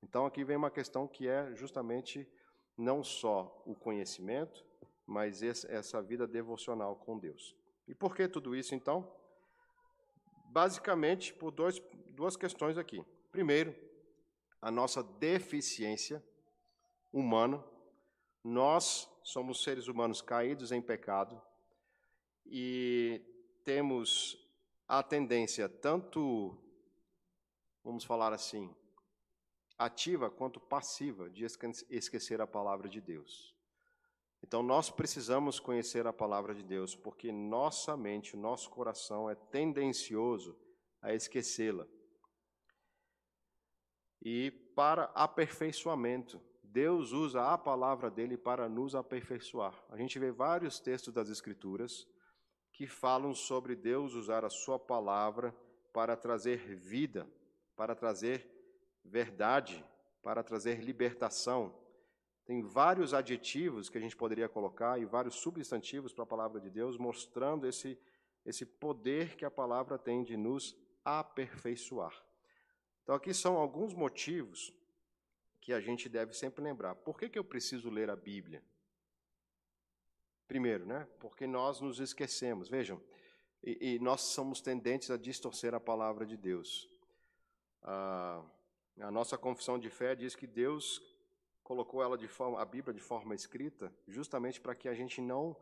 [0.00, 2.28] Então aqui vem uma questão que é justamente
[2.76, 4.64] não só o conhecimento,
[5.06, 7.56] mas essa vida devocional com Deus.
[7.86, 9.10] E por que tudo isso, então?
[10.46, 11.80] Basicamente, por dois,
[12.10, 13.04] duas questões aqui.
[13.30, 13.74] Primeiro,
[14.60, 16.22] a nossa deficiência
[17.12, 17.62] humana.
[18.44, 21.40] Nós somos seres humanos caídos em pecado
[22.46, 23.20] e
[23.64, 24.38] temos
[24.88, 26.56] a tendência, tanto,
[27.84, 28.74] vamos falar assim,
[29.78, 31.44] ativa quanto passiva de
[31.90, 33.54] esquecer a palavra de Deus.
[34.42, 40.58] Então nós precisamos conhecer a palavra de Deus, porque nossa mente, nosso coração é tendencioso
[41.00, 41.86] a esquecê-la.
[44.20, 49.74] E para aperfeiçoamento, Deus usa a palavra dele para nos aperfeiçoar.
[49.90, 52.06] A gente vê vários textos das Escrituras
[52.72, 55.54] que falam sobre Deus usar a sua palavra
[55.92, 57.28] para trazer vida,
[57.76, 58.51] para trazer
[59.04, 59.84] verdade,
[60.22, 61.74] para trazer libertação.
[62.44, 66.70] Tem vários adjetivos que a gente poderia colocar e vários substantivos para a palavra de
[66.70, 67.98] Deus, mostrando esse,
[68.44, 72.14] esse poder que a palavra tem de nos aperfeiçoar.
[73.02, 74.72] Então, aqui são alguns motivos
[75.60, 76.94] que a gente deve sempre lembrar.
[76.96, 78.62] Por que, que eu preciso ler a Bíblia?
[80.46, 81.08] Primeiro, né?
[81.18, 82.68] Porque nós nos esquecemos.
[82.68, 83.00] Vejam,
[83.62, 86.88] e, e nós somos tendentes a distorcer a palavra de Deus.
[87.82, 88.44] Ah,
[89.00, 91.02] a nossa confissão de fé diz que Deus
[91.62, 95.56] colocou ela de forma, a Bíblia de forma escrita, justamente para que a gente não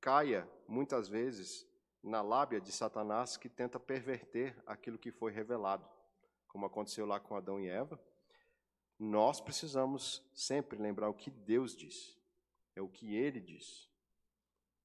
[0.00, 1.66] caia muitas vezes
[2.02, 5.88] na lábia de Satanás que tenta perverter aquilo que foi revelado,
[6.48, 8.00] como aconteceu lá com Adão e Eva.
[8.98, 12.18] Nós precisamos sempre lembrar o que Deus diz,
[12.74, 13.88] é o que Ele diz.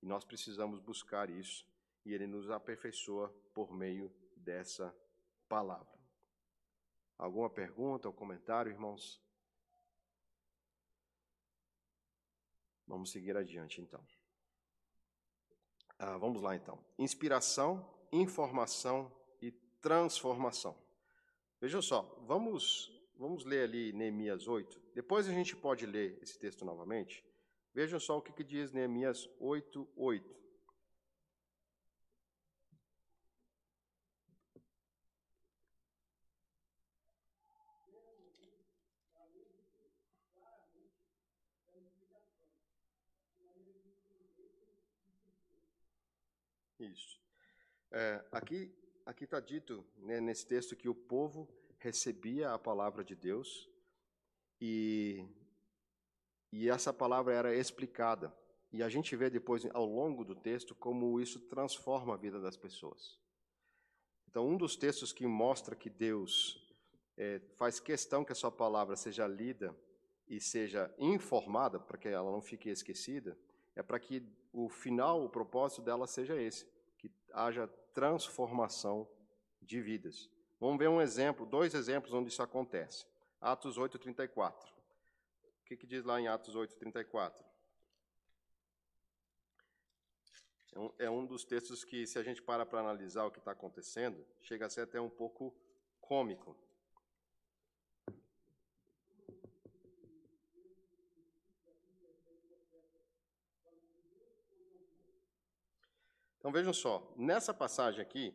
[0.01, 1.65] E nós precisamos buscar isso,
[2.05, 4.95] e Ele nos aperfeiçoa por meio dessa
[5.49, 5.96] palavra.
[7.17, 9.21] Alguma pergunta ou comentário, irmãos?
[12.85, 14.05] Vamos seguir adiante, então.
[15.99, 16.83] Ah, vamos lá, então.
[16.97, 19.51] Inspiração, informação e
[19.81, 20.77] transformação.
[21.59, 24.79] Vejam só, vamos, vamos ler ali Neemias 8.
[24.93, 27.25] Depois a gente pode ler esse texto novamente.
[27.73, 30.35] Vejam só o que, que diz Neemias 8, 8.
[46.79, 47.19] Isso.
[47.91, 48.73] É, aqui
[49.07, 51.47] aqui está dito né, nesse texto que o povo
[51.79, 53.69] recebia a palavra de Deus
[54.59, 55.25] e,
[56.51, 58.35] e essa palavra era explicada.
[58.73, 62.57] E a gente vê depois, ao longo do texto, como isso transforma a vida das
[62.57, 63.17] pessoas.
[64.27, 66.61] Então, um dos textos que mostra que Deus
[67.15, 69.73] é, faz questão que a sua palavra seja lida
[70.27, 73.39] e seja informada, para que ela não fique esquecida,
[73.77, 76.65] é para que o final, o propósito dela seja esse,
[76.97, 79.07] que haja transformação
[79.61, 80.31] de vidas.
[80.59, 83.05] Vamos ver um exemplo, dois exemplos onde isso acontece.
[83.39, 84.65] Atos 8:34.
[85.61, 87.45] O que, que diz lá em Atos 8:34?
[90.73, 93.37] É um, é um dos textos que, se a gente para para analisar o que
[93.37, 95.55] está acontecendo, chega a ser até um pouco
[96.01, 96.57] cômico.
[106.47, 108.33] Então vejam só, nessa passagem aqui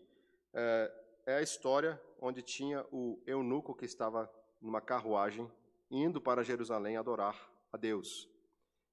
[0.53, 0.93] é,
[1.25, 5.51] é, a história onde tinha o eunuco que estava numa carruagem
[5.91, 8.29] indo para Jerusalém adorar a Deus.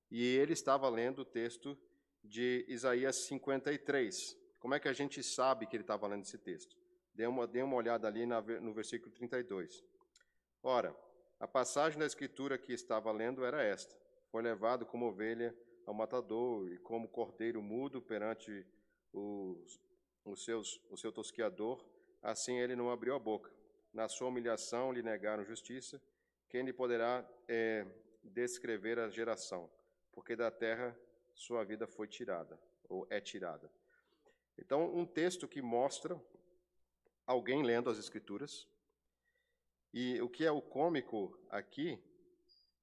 [0.10, 1.77] E ele estava lendo o texto
[2.23, 4.38] de Isaías 53.
[4.58, 6.77] Como é que a gente sabe que ele estava lendo esse texto?
[7.13, 9.84] Dê uma, dê uma olhada ali na, no versículo 32.
[10.63, 10.95] Ora,
[11.38, 13.93] a passagem da escritura que estava lendo era esta:
[14.32, 15.53] Foi levado como ovelha
[15.86, 18.65] ao matador e como cordeiro mudo perante
[19.13, 19.80] os,
[20.26, 21.84] os seus, o seu tosquiador,
[22.22, 23.52] assim ele não abriu a boca.
[23.93, 26.02] Na sua humilhação lhe negaram justiça.
[26.48, 27.86] Quem lhe poderá é,
[28.24, 29.69] descrever a geração?
[30.12, 30.98] Porque da terra
[31.34, 33.72] sua vida foi tirada, ou é tirada.
[34.58, 36.22] Então, um texto que mostra
[37.26, 38.67] alguém lendo as Escrituras.
[39.93, 42.00] E o que é o cômico aqui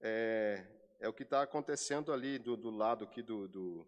[0.01, 0.65] é,
[1.01, 3.87] é o que está acontecendo ali do, do lado aqui do, do,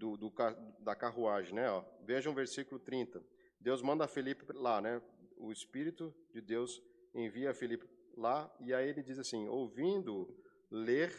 [0.00, 0.32] do, do,
[0.78, 1.70] da carruagem, né?
[1.70, 1.84] Ó.
[2.00, 3.22] Vejam o versículo 30.
[3.60, 5.00] Deus manda Felipe lá, né?
[5.36, 6.82] O Espírito de Deus
[7.14, 7.86] envia Felipe
[8.16, 10.34] lá, e aí ele diz assim: ouvindo
[10.70, 11.12] ler,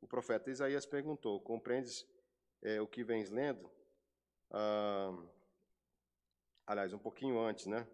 [0.00, 2.06] o profeta Isaías perguntou: Compreendes
[2.62, 3.68] é, o que vens lendo?
[4.52, 5.16] Ah,
[6.64, 7.86] aliás, um pouquinho antes, né?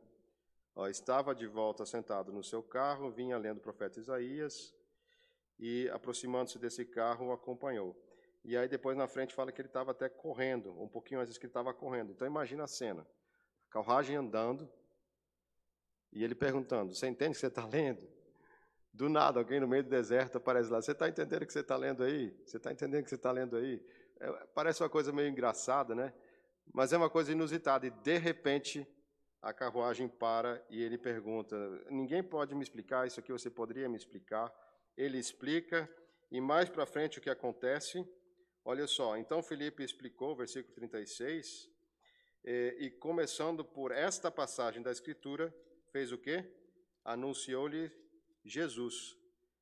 [0.77, 4.75] Ó, estava de volta sentado no seu carro, vinha lendo o profeta Isaías,
[5.59, 7.97] e aproximando-se desse carro, o acompanhou.
[8.45, 11.47] E aí depois na frente fala que ele estava até correndo, um pouquinho antes que
[11.47, 12.13] ele estava correndo.
[12.13, 13.07] Então imagina a cena.
[13.69, 14.71] A carruagem andando
[16.13, 18.07] e ele perguntando: Você entende que você está lendo?
[18.93, 21.61] Do nada, alguém no meio do deserto aparece lá: Você está entendendo o que você
[21.61, 22.31] está lendo aí?
[22.45, 23.85] Você está entendendo o que você está lendo aí?
[24.21, 26.13] É, parece uma coisa meio engraçada, né?
[26.73, 27.87] Mas é uma coisa inusitada.
[27.87, 28.87] E de repente
[29.43, 31.57] a carruagem para e ele pergunta:
[31.91, 33.33] Ninguém pode me explicar isso aqui?
[33.33, 34.53] Você poderia me explicar?
[34.97, 35.91] Ele explica
[36.31, 38.07] e mais para frente o que acontece?
[38.67, 41.71] Olha só, então Felipe explicou, versículo 36,
[42.43, 45.55] e, e começando por esta passagem da Escritura,
[45.93, 46.51] fez o quê?
[47.05, 47.93] Anunciou-lhe
[48.43, 49.19] Jesus.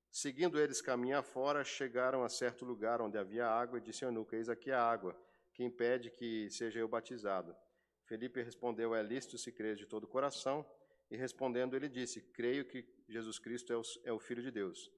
[0.08, 4.48] Seguindo eles caminho afora, chegaram a certo lugar onde havia água e disse eunuco, eis
[4.48, 5.20] aqui a água,
[5.52, 7.56] que impede que seja eu batizado.
[8.04, 10.64] Felipe respondeu, é lícito se crer de todo o coração,
[11.10, 14.92] e respondendo ele disse, creio que Jesus Cristo é o, é o Filho de Deus.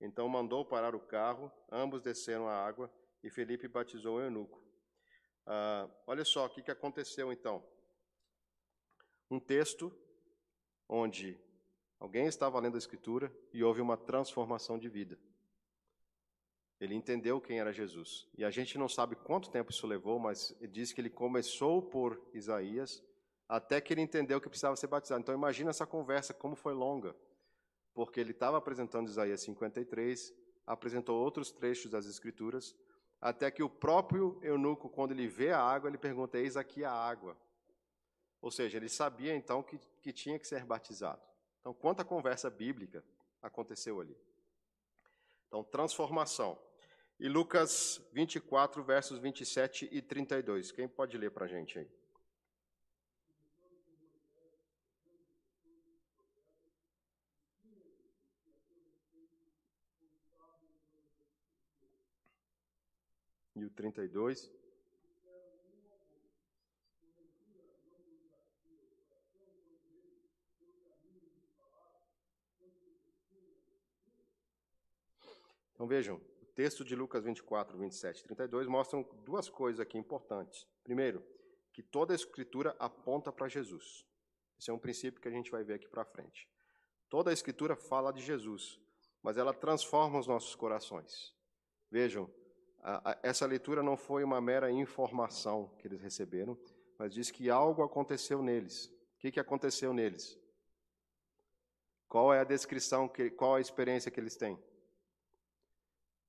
[0.00, 2.90] Então mandou parar o carro, ambos desceram a água,
[3.24, 4.62] e Felipe batizou o eunuco.
[5.46, 7.64] Ah, olha só o que, que aconteceu então.
[9.30, 9.90] Um texto
[10.88, 11.40] onde
[11.98, 15.18] alguém estava lendo a Escritura e houve uma transformação de vida.
[16.78, 18.28] Ele entendeu quem era Jesus.
[18.36, 22.20] E a gente não sabe quanto tempo isso levou, mas diz que ele começou por
[22.34, 23.02] Isaías
[23.48, 25.22] até que ele entendeu que precisava ser batizado.
[25.22, 27.16] Então imagina essa conversa, como foi longa.
[27.94, 30.34] Porque ele estava apresentando Isaías 53,
[30.66, 32.74] apresentou outros trechos das Escrituras,
[33.24, 36.92] até que o próprio eunuco, quando ele vê a água, ele pergunta: Eis aqui a
[36.92, 37.34] água.
[38.38, 41.22] Ou seja, ele sabia então que, que tinha que ser batizado.
[41.58, 43.02] Então, quanta conversa bíblica
[43.40, 44.14] aconteceu ali.
[45.46, 46.58] Então, transformação.
[47.18, 50.70] E Lucas 24, versos 27 e 32.
[50.70, 51.90] Quem pode ler para a gente aí?
[63.64, 64.52] E o 32.
[75.74, 80.66] Então vejam, o texto de Lucas 24, 27 e 32 mostram duas coisas aqui importantes.
[80.84, 81.24] Primeiro,
[81.72, 84.06] que toda a escritura aponta para Jesus.
[84.58, 86.48] Esse é um princípio que a gente vai ver aqui para frente.
[87.08, 88.80] Toda a escritura fala de Jesus,
[89.22, 91.34] mas ela transforma os nossos corações.
[91.90, 92.30] Vejam,
[93.22, 96.58] essa leitura não foi uma mera informação que eles receberam,
[96.98, 98.86] mas diz que algo aconteceu neles.
[99.16, 100.38] O que, que aconteceu neles?
[102.06, 104.62] Qual é a descrição, que, qual a experiência que eles têm?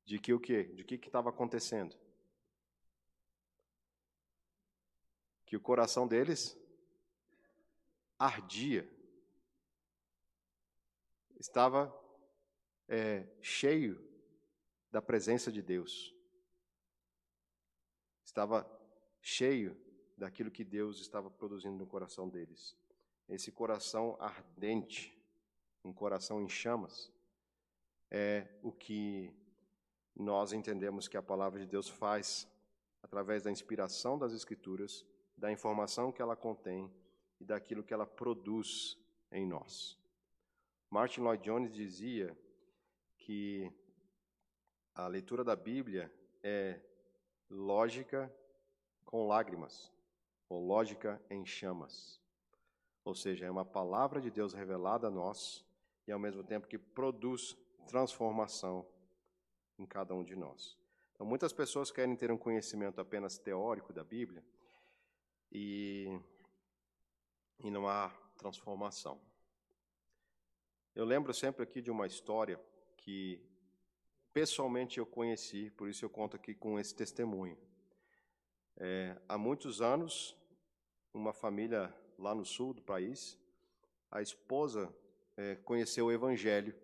[0.06, 0.64] De que o quê?
[0.64, 1.96] De que estava acontecendo?
[5.46, 6.58] Que o coração deles
[8.18, 8.90] ardia.
[11.38, 11.94] Estava
[12.88, 14.02] é, cheio
[14.90, 16.15] da presença de Deus.
[18.36, 18.70] Estava
[19.22, 19.78] cheio
[20.18, 22.76] daquilo que Deus estava produzindo no coração deles.
[23.30, 25.18] Esse coração ardente,
[25.86, 27.10] um coração em chamas,
[28.12, 29.34] é o que
[30.14, 32.46] nós entendemos que a palavra de Deus faz
[33.02, 35.06] através da inspiração das Escrituras,
[35.38, 36.94] da informação que ela contém
[37.40, 38.98] e daquilo que ela produz
[39.32, 39.98] em nós.
[40.90, 42.38] Martin Lloyd Jones dizia
[43.18, 43.72] que
[44.94, 46.14] a leitura da Bíblia
[46.44, 46.82] é
[47.50, 48.34] lógica
[49.04, 49.92] com lágrimas,
[50.50, 52.20] ou lógica em chamas.
[53.04, 55.64] Ou seja, é uma palavra de Deus revelada a nós
[56.08, 57.56] e ao mesmo tempo que produz
[57.88, 58.86] transformação
[59.78, 60.78] em cada um de nós.
[61.14, 64.44] Então, muitas pessoas querem ter um conhecimento apenas teórico da Bíblia
[65.52, 66.20] e,
[67.60, 69.22] e não há transformação.
[70.94, 72.60] Eu lembro sempre aqui de uma história
[72.98, 73.42] que
[74.36, 77.58] pessoalmente eu conheci, por isso eu conto aqui com esse testemunho.
[78.78, 80.38] É, há muitos anos,
[81.12, 83.40] uma família lá no sul do país,
[84.12, 84.94] a esposa
[85.36, 86.76] é, conheceu o Evangelho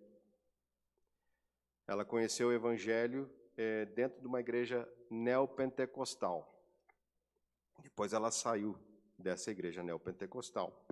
[1.92, 6.50] ela conheceu o Evangelho é, dentro de uma igreja neopentecostal.
[7.80, 8.78] Depois ela saiu
[9.18, 10.86] dessa igreja neopentecostal.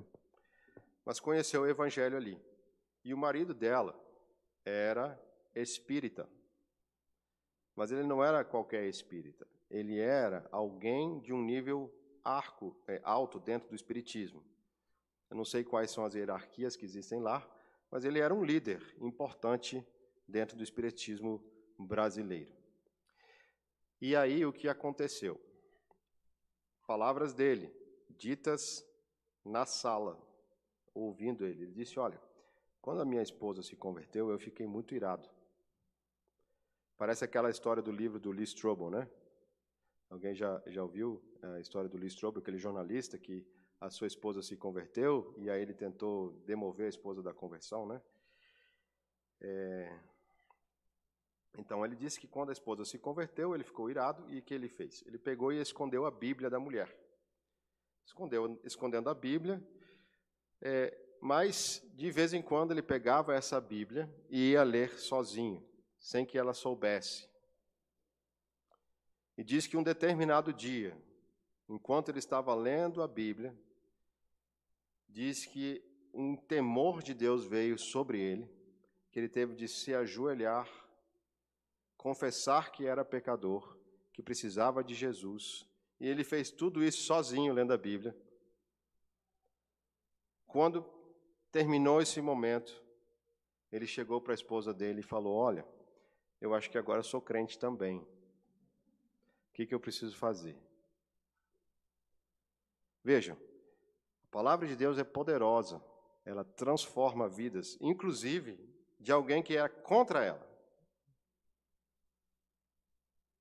[1.06, 2.38] Mas conheceu o Evangelho ali.
[3.02, 3.98] E o marido dela
[4.66, 5.18] era
[5.56, 6.30] espírita.
[7.80, 9.48] Mas ele não era qualquer espírita.
[9.72, 11.90] Ele era alguém de um nível
[12.22, 14.44] arco, é, alto dentro do espiritismo.
[15.30, 17.50] Eu não sei quais são as hierarquias que existem lá,
[17.90, 19.82] mas ele era um líder importante
[20.28, 21.42] dentro do espiritismo
[21.78, 22.54] brasileiro.
[24.02, 25.40] E aí o que aconteceu?
[26.86, 27.74] Palavras dele,
[28.10, 28.86] ditas
[29.46, 30.22] na sala,
[30.94, 31.64] ouvindo ele.
[31.64, 32.22] Ele disse: Olha,
[32.82, 35.30] quando a minha esposa se converteu, eu fiquei muito irado.
[37.00, 39.10] Parece aquela história do livro do Lee Strobel, né?
[40.10, 43.48] Alguém já, já ouviu a história do Lee Strobel, aquele jornalista que
[43.80, 48.02] a sua esposa se converteu e aí ele tentou demover a esposa da conversão, né?
[49.40, 49.98] É,
[51.58, 54.54] então ele disse que quando a esposa se converteu, ele ficou irado e o que
[54.54, 55.02] ele fez?
[55.08, 56.94] Ele pegou e escondeu a Bíblia da mulher.
[58.06, 59.66] Escondeu, escondendo a Bíblia,
[60.62, 65.69] é, mas de vez em quando ele pegava essa Bíblia e ia ler sozinho,
[66.00, 67.28] sem que ela soubesse.
[69.38, 70.98] E diz que um determinado dia,
[71.68, 73.56] enquanto ele estava lendo a Bíblia,
[75.08, 75.84] diz que
[76.14, 78.50] um temor de Deus veio sobre ele,
[79.12, 80.68] que ele teve de se ajoelhar
[82.00, 83.78] confessar que era pecador,
[84.14, 85.68] que precisava de Jesus,
[86.00, 88.16] e ele fez tudo isso sozinho lendo a Bíblia.
[90.48, 90.82] Quando
[91.52, 92.82] terminou esse momento,
[93.70, 95.68] ele chegou para a esposa dele e falou: Olha,
[96.42, 98.00] eu acho que agora sou crente também.
[98.00, 100.58] O que, que eu preciso fazer?
[103.04, 103.38] Vejam,
[104.24, 105.84] a palavra de Deus é poderosa,
[106.26, 108.60] ela transforma vidas, inclusive
[109.00, 110.48] de alguém que era contra ela.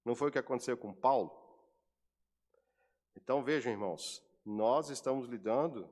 [0.04, 1.30] Não foi o que aconteceu com Paulo?
[3.14, 5.88] Então vejam, irmãos, nós estamos lidando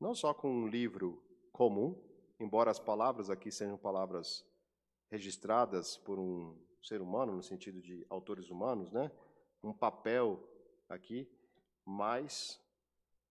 [0.00, 1.22] não só com um livro
[1.52, 2.00] comum,
[2.38, 4.46] embora as palavras aqui sejam palavras
[5.10, 9.10] registradas por um ser humano, no sentido de autores humanos, né?
[9.62, 10.42] um papel
[10.88, 11.28] aqui,
[11.84, 12.60] mas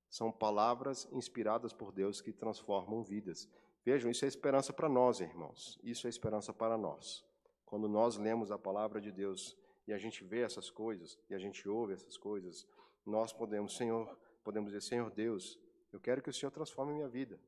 [0.10, 3.48] são palavras inspiradas por Deus que transformam vidas.
[3.84, 5.80] Vejam, isso é esperança para nós, irmãos.
[5.84, 7.26] Isso é esperança para nós.
[7.66, 9.56] Quando nós lemos a palavra de Deus
[9.88, 12.68] e a gente vê essas coisas, e a gente ouve essas coisas,
[13.06, 15.60] nós podemos, Senhor, podemos dizer, Senhor Deus,
[15.92, 17.40] eu quero que o Senhor transforme minha vida.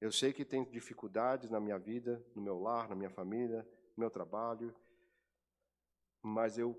[0.00, 3.62] Eu sei que tem dificuldades na minha vida, no meu lar, na minha família,
[3.96, 4.74] no meu trabalho,
[6.22, 6.78] mas eu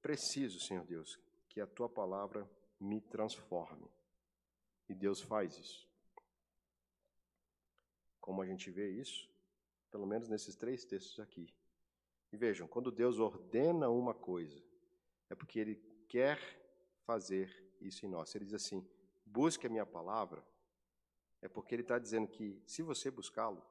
[0.00, 2.48] preciso, Senhor Deus, que a tua palavra
[2.78, 3.90] me transforme.
[4.88, 5.88] E Deus faz isso.
[8.20, 9.28] Como a gente vê isso?
[9.90, 11.52] Pelo menos nesses três textos aqui.
[12.32, 14.62] E vejam, quando Deus ordena uma coisa,
[15.30, 15.76] é porque Ele
[16.08, 16.38] quer
[17.04, 17.48] fazer
[17.80, 18.34] isso em nós.
[18.34, 18.86] Ele diz assim:
[19.24, 20.44] busque a minha palavra,
[21.44, 23.62] é porque Ele está dizendo que se você buscá-lo,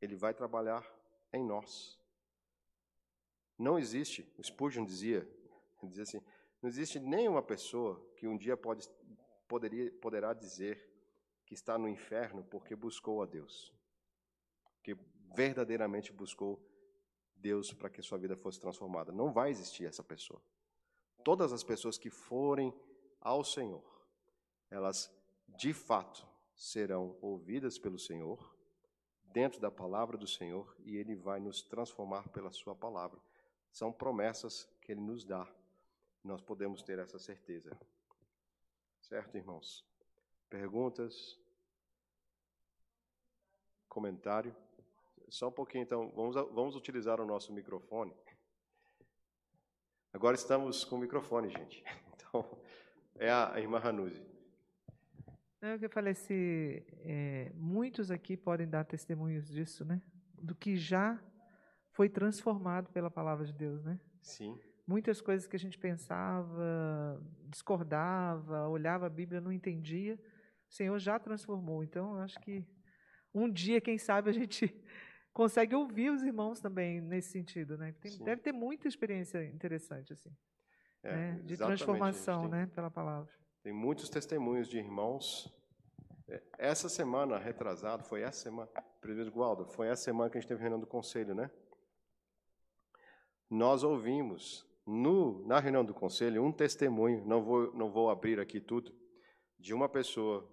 [0.00, 0.82] Ele vai trabalhar
[1.30, 2.00] em nós.
[3.58, 5.28] Não existe, o Spurgeon dizia,
[5.82, 6.22] dizia assim,
[6.62, 8.88] não existe nenhuma pessoa que um dia pode,
[9.46, 10.82] poderia, poderá dizer
[11.44, 13.70] que está no inferno porque buscou a Deus,
[14.82, 14.96] que
[15.34, 16.58] verdadeiramente buscou
[17.36, 19.12] Deus para que sua vida fosse transformada.
[19.12, 20.40] Não vai existir essa pessoa.
[21.22, 22.72] Todas as pessoas que forem
[23.20, 23.84] ao Senhor,
[24.70, 25.14] elas
[25.46, 28.56] de fato serão ouvidas pelo Senhor,
[29.24, 33.20] dentro da palavra do Senhor, e Ele vai nos transformar pela Sua palavra.
[33.70, 35.46] São promessas que Ele nos dá.
[36.24, 37.78] Nós podemos ter essa certeza.
[39.02, 39.84] Certo, irmãos?
[40.48, 41.38] Perguntas?
[43.88, 44.56] Comentário?
[45.28, 46.10] Só um pouquinho, então.
[46.10, 48.16] Vamos, vamos utilizar o nosso microfone.
[50.12, 51.84] Agora estamos com o microfone, gente.
[52.28, 52.58] Então,
[53.14, 54.35] é a irmã Hanuzi.
[55.74, 60.00] É que eu falei, se, é, muitos aqui podem dar testemunhos disso, né?
[60.40, 61.20] Do que já
[61.92, 63.98] foi transformado pela palavra de Deus, né?
[64.20, 64.58] Sim.
[64.86, 70.14] Muitas coisas que a gente pensava, discordava, olhava a Bíblia, não entendia,
[70.70, 71.82] o Senhor já transformou.
[71.82, 72.64] Então, eu acho que
[73.34, 74.72] um dia, quem sabe, a gente
[75.32, 77.92] consegue ouvir os irmãos também nesse sentido, né?
[78.00, 80.30] Tem, deve ter muita experiência interessante assim,
[81.02, 81.40] é, né?
[81.44, 83.32] de transformação, tem, né, pela palavra.
[83.66, 85.52] Tem muitos testemunhos de irmãos.
[86.28, 90.46] É, essa semana, retrasado, foi essa semana, Presidente Gualdo, foi essa semana que a gente
[90.46, 91.50] teve reunião do conselho, né?
[93.50, 98.60] Nós ouvimos no, na reunião do conselho um testemunho, não vou, não vou abrir aqui
[98.60, 98.94] tudo,
[99.58, 100.48] de uma pessoa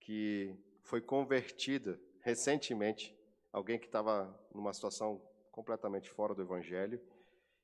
[0.00, 3.16] que foi convertida recentemente
[3.52, 5.22] alguém que estava numa situação
[5.52, 7.00] completamente fora do Evangelho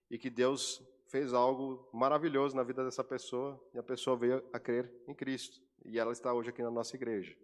[0.09, 4.59] e que Deus fez algo maravilhoso na vida dessa pessoa e a pessoa veio a
[4.59, 7.37] crer em Cristo e ela está hoje aqui na nossa igreja.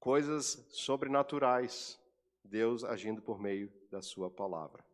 [0.00, 2.00] Coisas sobrenaturais,
[2.42, 4.84] Deus agindo por meio da Sua palavra.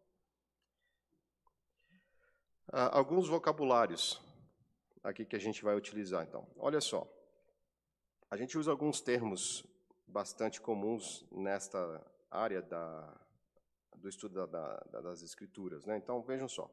[2.71, 4.21] Ah, alguns vocabulários
[5.03, 6.47] aqui que a gente vai utilizar, então.
[6.59, 7.11] Olha só.
[8.31, 9.65] A gente usa alguns termos
[10.07, 13.19] bastante comuns nesta área da,
[13.97, 15.87] do estudo da, da, das Escrituras.
[15.87, 15.97] Né?
[15.97, 16.71] Então, vejam só.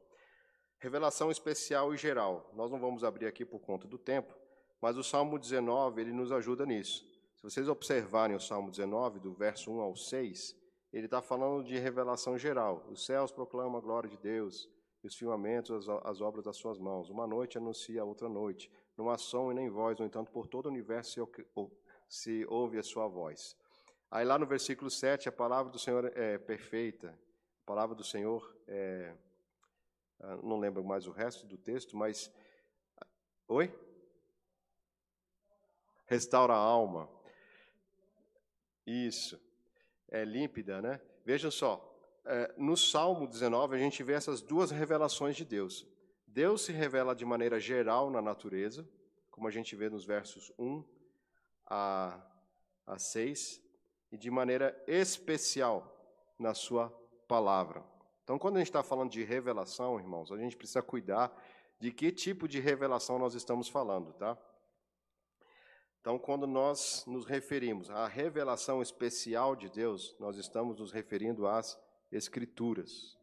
[0.78, 2.50] Revelação especial e geral.
[2.54, 4.34] Nós não vamos abrir aqui por conta do tempo,
[4.80, 7.04] mas o Salmo 19 ele nos ajuda nisso.
[7.36, 10.56] Se vocês observarem o Salmo 19, do verso 1 ao 6,
[10.92, 12.86] ele está falando de revelação geral.
[12.90, 14.68] Os céus proclamam a glória de Deus,
[15.02, 17.10] e os firmamentos as, as obras das suas mãos.
[17.10, 18.70] Uma noite anuncia a outra noite.
[18.96, 21.70] Não há som e nem voz, no entanto, por todo o universo se
[22.08, 23.56] se ouve a sua voz.
[24.10, 27.08] Aí lá no versículo 7, a palavra do Senhor é perfeita.
[27.08, 29.14] A palavra do Senhor é.
[30.20, 32.32] Ah, não lembro mais o resto do texto, mas.
[33.48, 33.72] Oi?
[36.06, 37.08] Restaura a alma.
[38.86, 39.40] Isso.
[40.08, 41.00] É límpida, né?
[41.24, 41.92] Vejam só.
[42.24, 45.86] É, no Salmo 19, a gente vê essas duas revelações de Deus.
[46.26, 48.88] Deus se revela de maneira geral na natureza,
[49.30, 50.84] como a gente vê nos versos 1
[51.66, 52.20] a,
[52.86, 53.62] a 6,
[54.12, 55.92] e de maneira especial
[56.38, 56.90] na sua
[57.26, 57.84] palavra.
[58.26, 61.32] Então, quando a gente está falando de revelação, irmãos, a gente precisa cuidar
[61.78, 64.36] de que tipo de revelação nós estamos falando, tá?
[66.00, 71.80] Então, quando nós nos referimos à revelação especial de Deus, nós estamos nos referindo às
[72.10, 73.16] Escrituras.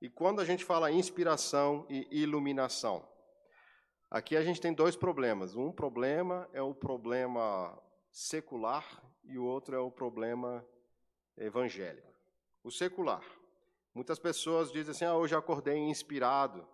[0.00, 3.04] E quando a gente fala inspiração e iluminação,
[4.10, 5.54] Aqui a gente tem dois problemas.
[5.54, 7.78] Um problema é o problema
[8.10, 10.66] secular e o outro é o problema
[11.36, 12.08] evangélico.
[12.64, 13.22] O secular.
[13.94, 16.66] Muitas pessoas dizem assim: ah, hoje acordei inspirado.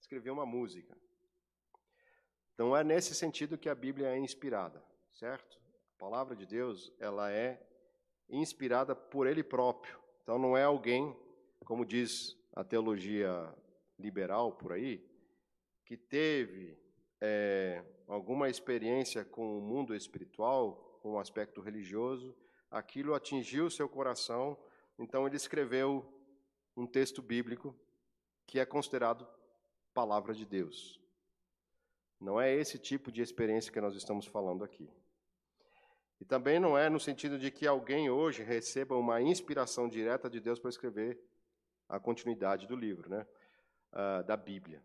[0.00, 0.96] Escrevi uma música.
[2.54, 5.60] Então é nesse sentido que a Bíblia é inspirada, certo?
[5.96, 7.64] A palavra de Deus, ela é
[8.28, 9.98] inspirada por ele próprio.
[10.22, 11.16] Então não é alguém,
[11.64, 13.54] como diz a teologia
[13.98, 15.04] liberal por aí,
[15.84, 16.78] que teve
[17.20, 22.36] é, alguma experiência com o mundo espiritual, com o aspecto religioso,
[22.70, 24.58] aquilo atingiu seu coração,
[24.98, 26.04] então ele escreveu
[26.76, 27.74] um texto bíblico
[28.46, 29.26] que é considerado
[29.94, 31.00] palavra de Deus.
[32.20, 34.90] Não é esse tipo de experiência que nós estamos falando aqui.
[36.20, 40.40] E também não é no sentido de que alguém hoje receba uma inspiração direta de
[40.40, 41.20] Deus para escrever
[41.88, 43.26] a continuidade do livro, né?
[43.92, 44.82] Uh, da Bíblia.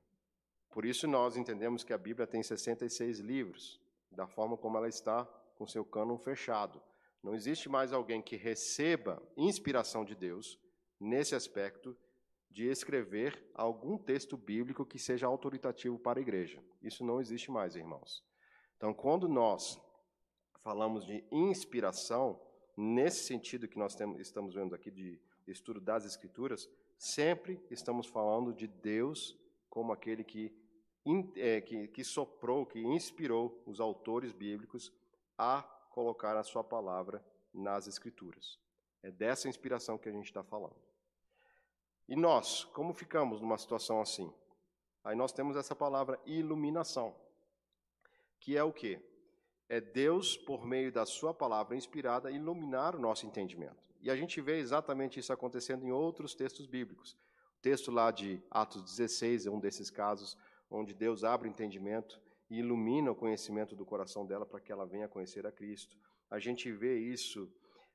[0.70, 3.80] Por isso nós entendemos que a Bíblia tem 66 livros,
[4.11, 6.82] da forma como ela está com seu cânon fechado.
[7.24, 10.59] Não existe mais alguém que receba inspiração de Deus
[10.99, 11.97] nesse aspecto
[12.51, 16.61] de escrever algum texto bíblico que seja autoritativo para a igreja.
[16.82, 18.24] Isso não existe mais, irmãos.
[18.78, 19.82] Então, quando nós
[20.61, 22.39] falamos de inspiração,
[22.76, 28.53] nesse sentido que nós temos, estamos vendo aqui de estudo das Escrituras, sempre estamos falando
[28.53, 29.38] de Deus
[29.69, 30.53] como aquele que,
[31.38, 34.93] é, que, que soprou, que inspirou os autores bíblicos
[35.38, 37.24] a colocar a sua palavra
[37.54, 38.60] nas Escrituras.
[39.04, 40.76] É dessa inspiração que a gente está falando.
[42.10, 44.34] E nós, como ficamos numa situação assim?
[45.04, 47.16] Aí nós temos essa palavra iluminação,
[48.39, 49.00] que é o quê?
[49.70, 53.84] É Deus, por meio da sua palavra inspirada, iluminar o nosso entendimento.
[54.02, 57.14] E a gente vê exatamente isso acontecendo em outros textos bíblicos.
[57.58, 60.38] O texto lá de Atos 16 é um desses casos
[60.70, 62.20] onde Deus abre o entendimento
[62.54, 65.97] e ilumina o conhecimento do coração dela para que ela venha a conhecer a Cristo.
[66.30, 67.51] A gente vê isso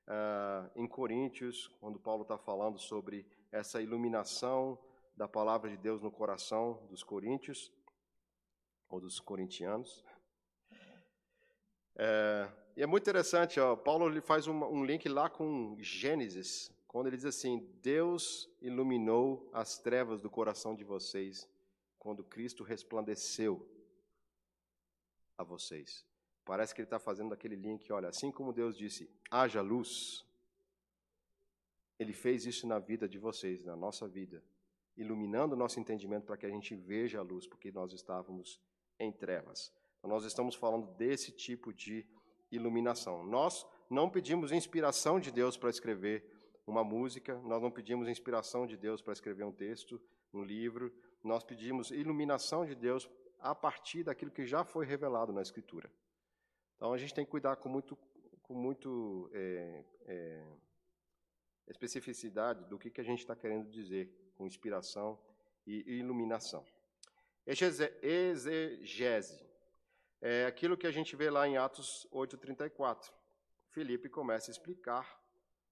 [0.09, 4.77] uh, em Coríntios, quando Paulo está falando sobre essa iluminação
[5.17, 7.71] da palavra de Deus no coração dos coríntios,
[8.89, 10.05] ou dos corintianos.
[11.97, 16.69] É, e é muito interessante, ó, Paulo ele faz um, um link lá com Gênesis,
[16.89, 21.49] quando ele diz assim: Deus iluminou as trevas do coração de vocês
[21.97, 23.78] quando Cristo resplandeceu
[25.39, 26.05] a vocês.
[26.45, 30.27] Parece que ele está fazendo aquele link, olha, assim como Deus disse, haja luz,
[31.99, 34.43] ele fez isso na vida de vocês, na nossa vida,
[34.97, 38.61] iluminando o nosso entendimento para que a gente veja a luz, porque nós estávamos
[38.99, 39.73] em trevas.
[39.99, 42.07] Então, nós estamos falando desse tipo de
[42.51, 43.25] iluminação.
[43.25, 46.25] Nós não pedimos inspiração de Deus para escrever
[46.67, 50.01] uma música, nós não pedimos inspiração de Deus para escrever um texto,
[50.33, 53.09] um livro, nós pedimos iluminação de Deus
[53.41, 55.91] a partir daquilo que já foi revelado na Escritura.
[56.77, 57.97] Então a gente tem que cuidar com muito,
[58.43, 60.47] com muito é, é,
[61.67, 65.19] especificidade do que, que a gente está querendo dizer com inspiração
[65.67, 66.65] e iluminação.
[67.47, 69.49] Exegese
[70.21, 73.13] é aquilo que a gente vê lá em Atos 8:34.
[73.71, 75.19] Filipe começa a explicar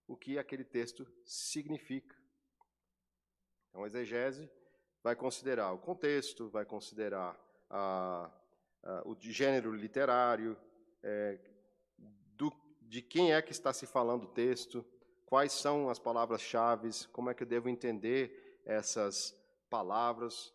[0.07, 2.17] o que aquele texto significa.
[3.69, 4.49] Então, exegese
[5.03, 7.39] vai considerar o contexto, vai considerar
[7.71, 8.31] a,
[8.83, 10.57] a, o gênero literário,
[11.03, 11.39] é,
[12.37, 12.53] do,
[12.83, 14.85] de quem é que está se falando o texto,
[15.25, 19.37] quais são as palavras-chave, como é que eu devo entender essas
[19.69, 20.55] palavras.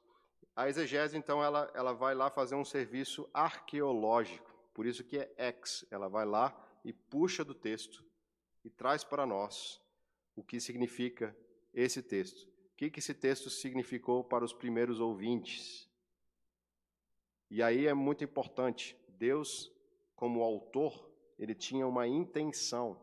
[0.55, 5.34] A exegese, então, ela, ela vai lá fazer um serviço arqueológico, por isso que é
[5.38, 8.03] ex, ela vai lá e puxa do texto
[8.64, 9.82] e traz para nós
[10.36, 11.36] o que significa
[11.74, 12.43] esse texto.
[12.74, 15.91] O que, que esse texto significou para os primeiros ouvintes?
[17.52, 19.72] E aí é muito importante, Deus,
[20.16, 22.99] como autor, ele tinha uma intenção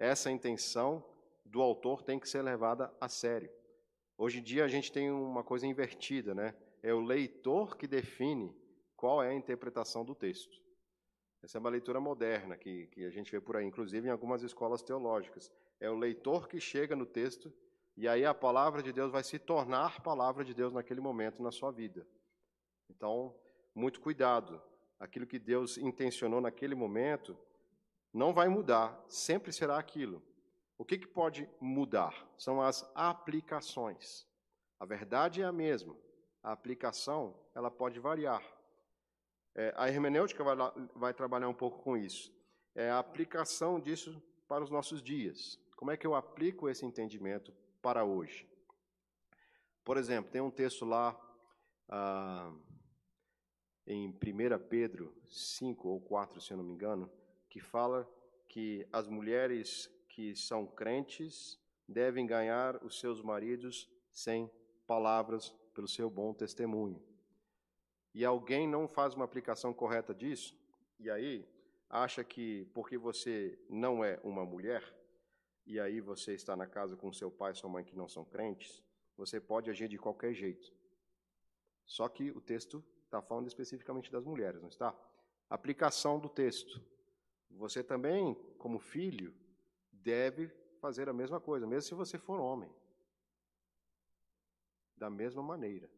[0.00, 1.04] essa intenção
[1.44, 3.50] do autor tem que ser levada a sério.
[4.16, 6.54] Hoje em dia a gente tem uma coisa invertida, né?
[6.82, 8.50] É o leitor que define
[8.96, 10.58] qual é a interpretação do texto.
[11.42, 14.42] Essa é uma leitura moderna que, que a gente vê por aí, inclusive em algumas
[14.42, 15.52] escolas teológicas.
[15.78, 17.52] É o leitor que chega no texto
[17.94, 21.52] e aí a palavra de Deus vai se tornar palavra de Deus naquele momento na
[21.52, 22.06] sua vida.
[22.90, 23.34] Então,
[23.74, 24.60] muito cuidado.
[24.98, 27.38] Aquilo que Deus intencionou naquele momento,
[28.12, 30.22] não vai mudar, sempre será aquilo.
[30.76, 32.28] O que, que pode mudar?
[32.36, 34.26] São as aplicações.
[34.78, 35.96] A verdade é a mesma,
[36.42, 38.42] a aplicação ela pode variar.
[39.54, 42.32] É, a hermenêutica vai, lá, vai trabalhar um pouco com isso.
[42.74, 45.58] É a aplicação disso para os nossos dias.
[45.76, 48.48] Como é que eu aplico esse entendimento para hoje?
[49.84, 51.18] Por exemplo, tem um texto lá
[51.88, 52.52] ah,
[53.86, 54.14] em 1
[54.68, 57.10] Pedro 5 ou 4, se eu não me engano,
[57.48, 58.08] que fala
[58.48, 61.58] que as mulheres que são crentes
[61.88, 64.50] devem ganhar os seus maridos sem
[64.86, 67.02] palavras pelo seu bom testemunho.
[68.12, 70.56] E alguém não faz uma aplicação correta disso,
[70.98, 71.48] e aí
[71.88, 74.82] acha que porque você não é uma mulher,
[75.64, 78.24] e aí você está na casa com seu pai e sua mãe que não são
[78.24, 78.82] crentes,
[79.16, 80.72] você pode agir de qualquer jeito.
[81.84, 84.94] Só que o texto está falando especificamente das mulheres, não está?
[85.48, 86.80] Aplicação do texto.
[87.50, 89.34] Você também, como filho,
[89.92, 90.48] deve
[90.80, 92.70] fazer a mesma coisa, mesmo se você for homem.
[94.96, 95.90] Da mesma maneira.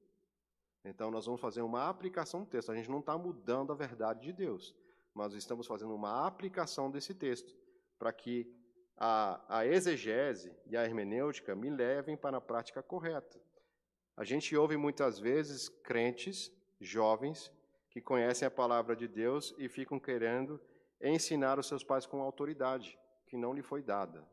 [0.85, 2.73] Então, nós vamos fazer uma aplicação do texto.
[2.73, 4.75] A gente não está mudando a verdade de Deus,
[5.15, 7.55] mas estamos fazendo uma aplicação desse texto
[7.99, 8.51] para que
[8.97, 13.39] a, a exegese e a hermenêutica me levem para a prática correta.
[14.17, 16.51] A gente ouve muitas vezes crentes,
[16.85, 17.53] jovens,
[17.91, 20.61] que conhecem a palavra de Deus e ficam querendo
[21.01, 24.27] ensinar os seus pais com autoridade que não lhe foi dada.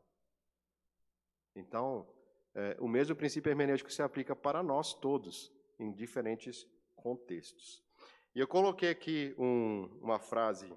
[1.54, 2.06] Então,
[2.54, 7.82] é, o mesmo princípio hermenêutico se aplica para nós todos, em diferentes contextos.
[8.34, 10.72] E eu coloquei aqui um, uma frase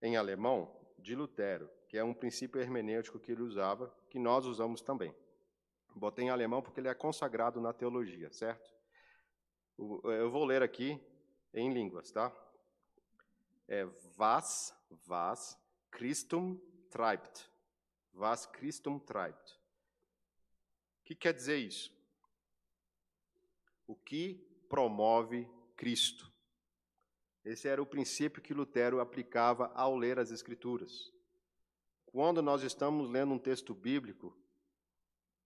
[0.00, 4.80] em alemão de Lutero, que é um princípio hermenêutico que ele usava, que nós usamos
[4.80, 5.14] também.
[5.94, 8.72] Botei em alemão porque ele é consagrado na teologia, certo?
[9.78, 11.00] Eu vou ler aqui
[11.52, 12.32] em línguas, tá?
[13.68, 13.84] É
[14.18, 14.74] was,
[15.08, 15.58] was
[15.90, 16.60] Christum
[16.90, 17.48] treibt.
[18.14, 19.58] Was Christum treibt.
[21.00, 21.92] O que quer dizer isso?
[23.86, 24.34] O que
[24.68, 26.30] promove Cristo?
[27.44, 31.12] Esse era o princípio que Lutero aplicava ao ler as Escrituras.
[32.06, 34.36] Quando nós estamos lendo um texto bíblico,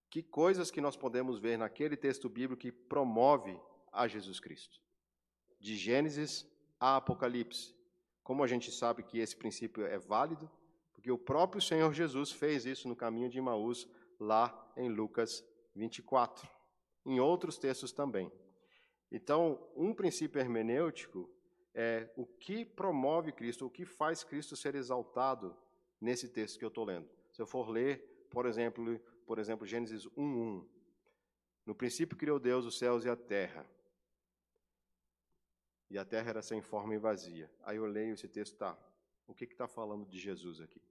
[0.09, 3.59] que coisas que nós podemos ver naquele texto bíblico que promove
[3.91, 4.79] a Jesus Cristo?
[5.59, 6.45] De Gênesis
[6.79, 7.75] a Apocalipse.
[8.23, 10.49] Como a gente sabe que esse princípio é válido?
[10.93, 13.87] Porque o próprio Senhor Jesus fez isso no caminho de Maús,
[14.19, 15.43] lá em Lucas
[15.75, 16.49] 24.
[17.05, 18.31] Em outros textos também.
[19.11, 21.29] Então, um princípio hermenêutico
[21.73, 25.55] é o que promove Cristo, o que faz Cristo ser exaltado
[26.01, 27.07] nesse texto que eu estou lendo.
[27.31, 30.67] Se eu for ler, por exemplo, por exemplo, Gênesis 1:1.
[31.65, 33.65] No princípio criou Deus os céus e a terra.
[35.89, 37.49] E a terra era sem forma e vazia.
[37.63, 38.77] Aí eu leio esse texto, tá?
[39.25, 40.81] O que está falando de Jesus aqui?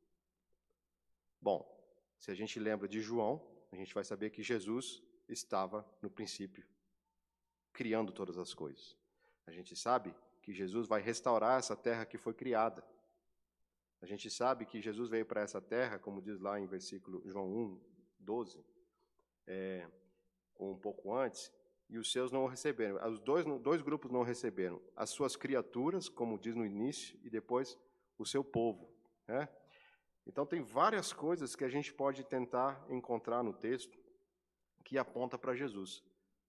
[1.40, 1.76] Bom,
[2.18, 6.66] se a gente lembra de João, a gente vai saber que Jesus estava no princípio,
[7.72, 8.96] criando todas as coisas.
[9.46, 12.84] A gente sabe que Jesus vai restaurar essa terra que foi criada.
[14.00, 17.48] A gente sabe que Jesus veio para essa terra, como diz lá em versículo João
[17.48, 17.80] 1,
[18.20, 18.64] 12,
[19.46, 19.88] é,
[20.54, 21.52] ou um pouco antes,
[21.88, 22.96] e os seus não receberam.
[23.08, 24.80] Os dois, dois grupos não receberam.
[24.94, 27.78] As suas criaturas, como diz no início, e depois
[28.18, 28.92] o seu povo.
[29.26, 29.48] Né?
[30.26, 33.96] Então, tem várias coisas que a gente pode tentar encontrar no texto
[34.84, 36.02] que aponta para Jesus.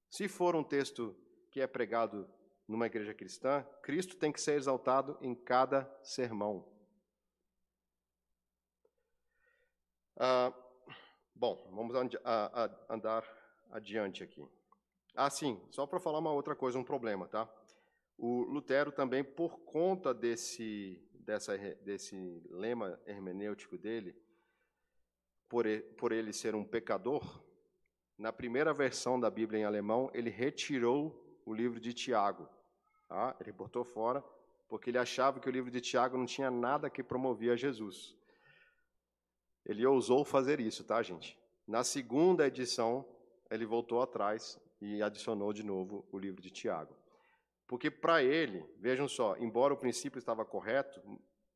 [0.09, 1.15] Se for um texto
[1.51, 2.27] que é pregado
[2.67, 6.67] numa igreja cristã, Cristo tem que ser exaltado em cada sermão.
[10.15, 10.51] Ah,
[11.35, 11.95] bom, vamos
[12.89, 13.23] andar
[13.71, 14.43] adiante aqui.
[15.19, 17.49] Ah, sim, só para falar uma outra coisa, um problema, tá?
[18.15, 22.15] O Lutero também, por conta desse, dessa, desse
[22.51, 24.15] lema hermenêutico dele,
[25.49, 27.43] por ele, por ele ser um pecador,
[28.15, 32.47] na primeira versão da Bíblia em alemão, ele retirou o livro de Tiago.
[33.07, 33.35] Tá?
[33.41, 34.23] Ele botou fora
[34.69, 38.15] porque ele achava que o livro de Tiago não tinha nada que promovia Jesus.
[39.65, 41.39] Ele ousou fazer isso, tá, gente?
[41.67, 43.03] Na segunda edição,
[43.49, 46.95] ele voltou atrás e adicionou de novo o livro de Tiago.
[47.67, 51.01] Porque para ele, vejam só, embora o princípio estava correto,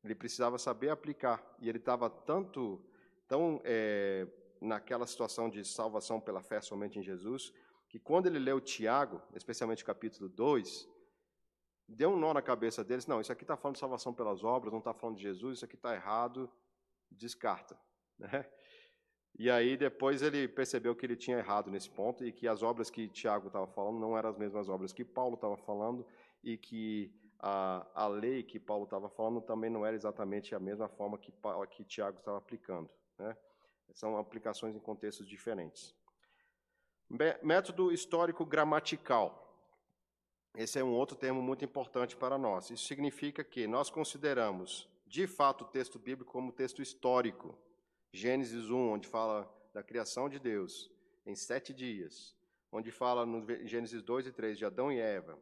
[0.04, 1.42] ele precisava saber aplicar.
[1.60, 2.84] E ele estava tanto,
[3.26, 4.26] tão é,
[4.60, 7.52] naquela situação de salvação pela fé somente em Jesus,
[7.88, 10.88] que quando ele leu Tiago, especialmente capítulo 2,
[11.88, 13.06] deu um nó na cabeça deles.
[13.06, 15.64] Não, isso aqui está falando de salvação pelas obras, não está falando de Jesus, isso
[15.64, 16.50] aqui está errado,
[17.10, 17.78] descarta.
[18.18, 18.46] Né?
[19.38, 22.90] E aí depois ele percebeu que ele tinha errado nesse ponto e que as obras
[22.90, 26.06] que Tiago estava falando não eram as mesmas obras que Paulo estava falando
[26.44, 30.88] e que a, a lei que Paulo estava falando também não era exatamente a mesma
[30.88, 31.32] forma que,
[31.70, 32.88] que Tiago estava aplicando.
[33.18, 33.36] Né?
[33.92, 35.94] São aplicações em contextos diferentes.
[37.42, 39.38] Método histórico gramatical.
[40.54, 42.70] Esse é um outro termo muito importante para nós.
[42.70, 47.58] Isso significa que nós consideramos, de fato, o texto bíblico como texto histórico.
[48.12, 50.90] Gênesis 1, onde fala da criação de Deus
[51.24, 52.36] em sete dias,
[52.70, 55.38] onde fala no Gênesis 2 e 3 de Adão e Eva.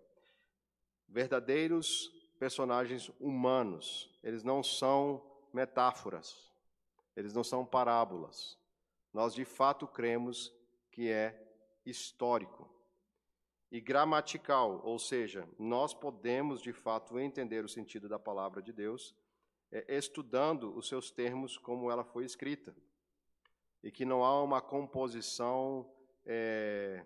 [1.08, 2.08] Verdadeiros
[2.38, 6.50] personagens humanos, eles não são metáforas,
[7.16, 8.56] eles não são parábolas.
[9.12, 10.54] Nós de fato cremos
[10.92, 11.36] que é
[11.84, 12.70] histórico
[13.70, 19.14] e gramatical, ou seja, nós podemos de fato entender o sentido da palavra de Deus
[19.88, 22.74] estudando os seus termos como ela foi escrita,
[23.82, 25.90] e que não há uma composição
[26.26, 27.04] é,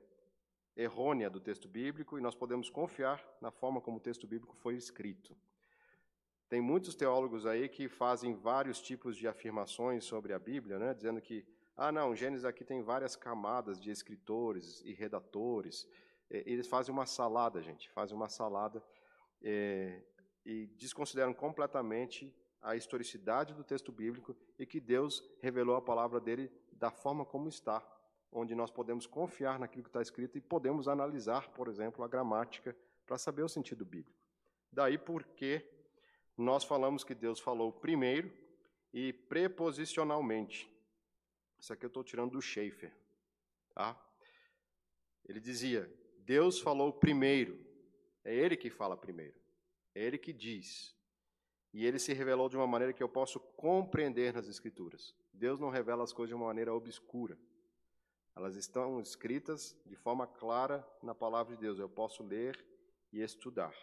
[0.76, 4.74] errônea do texto bíblico, e nós podemos confiar na forma como o texto bíblico foi
[4.74, 5.36] escrito.
[6.48, 11.20] Tem muitos teólogos aí que fazem vários tipos de afirmações sobre a Bíblia, né, dizendo
[11.20, 11.46] que,
[11.76, 15.88] ah, não, Gênesis aqui tem várias camadas de escritores e redatores,
[16.30, 18.82] é, eles fazem uma salada, gente, fazem uma salada
[19.42, 20.02] é,
[20.44, 22.34] e desconsideram completamente
[22.64, 27.46] a historicidade do texto bíblico e que Deus revelou a palavra dele da forma como
[27.46, 27.86] está,
[28.32, 32.74] onde nós podemos confiar naquilo que está escrito e podemos analisar, por exemplo, a gramática
[33.06, 34.18] para saber o sentido bíblico.
[34.72, 35.62] Daí porque
[36.36, 38.32] nós falamos que Deus falou primeiro
[38.92, 40.68] e preposicionalmente.
[41.58, 42.96] Isso aqui eu estou tirando do Schaefer.
[43.74, 43.94] Tá?
[45.26, 47.62] Ele dizia: Deus falou primeiro.
[48.24, 49.38] É Ele que fala primeiro.
[49.94, 50.93] É Ele que diz.
[51.74, 55.12] E Ele se revelou de uma maneira que eu posso compreender nas Escrituras.
[55.32, 57.36] Deus não revela as coisas de uma maneira obscura.
[58.36, 61.80] Elas estão escritas de forma clara na palavra de Deus.
[61.80, 62.64] Eu posso ler
[63.12, 63.74] e estudar.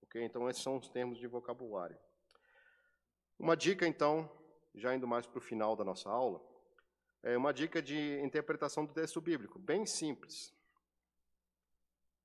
[0.00, 0.22] Ok?
[0.22, 1.98] Então, esses são os termos de vocabulário.
[3.36, 4.30] Uma dica, então,
[4.72, 6.40] já indo mais para o final da nossa aula,
[7.24, 10.54] é uma dica de interpretação do texto bíblico, bem simples.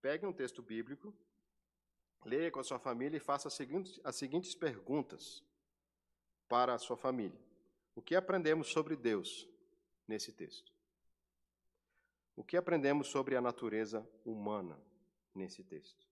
[0.03, 1.11] Pegue um texto bíblico,
[2.25, 5.43] leia com a sua família e faça as seguintes, as seguintes perguntas
[6.47, 7.39] para a sua família.
[7.95, 9.47] O que aprendemos sobre Deus
[10.07, 10.71] nesse texto?
[12.35, 14.79] O que aprendemos sobre a natureza humana
[15.35, 16.07] nesse texto?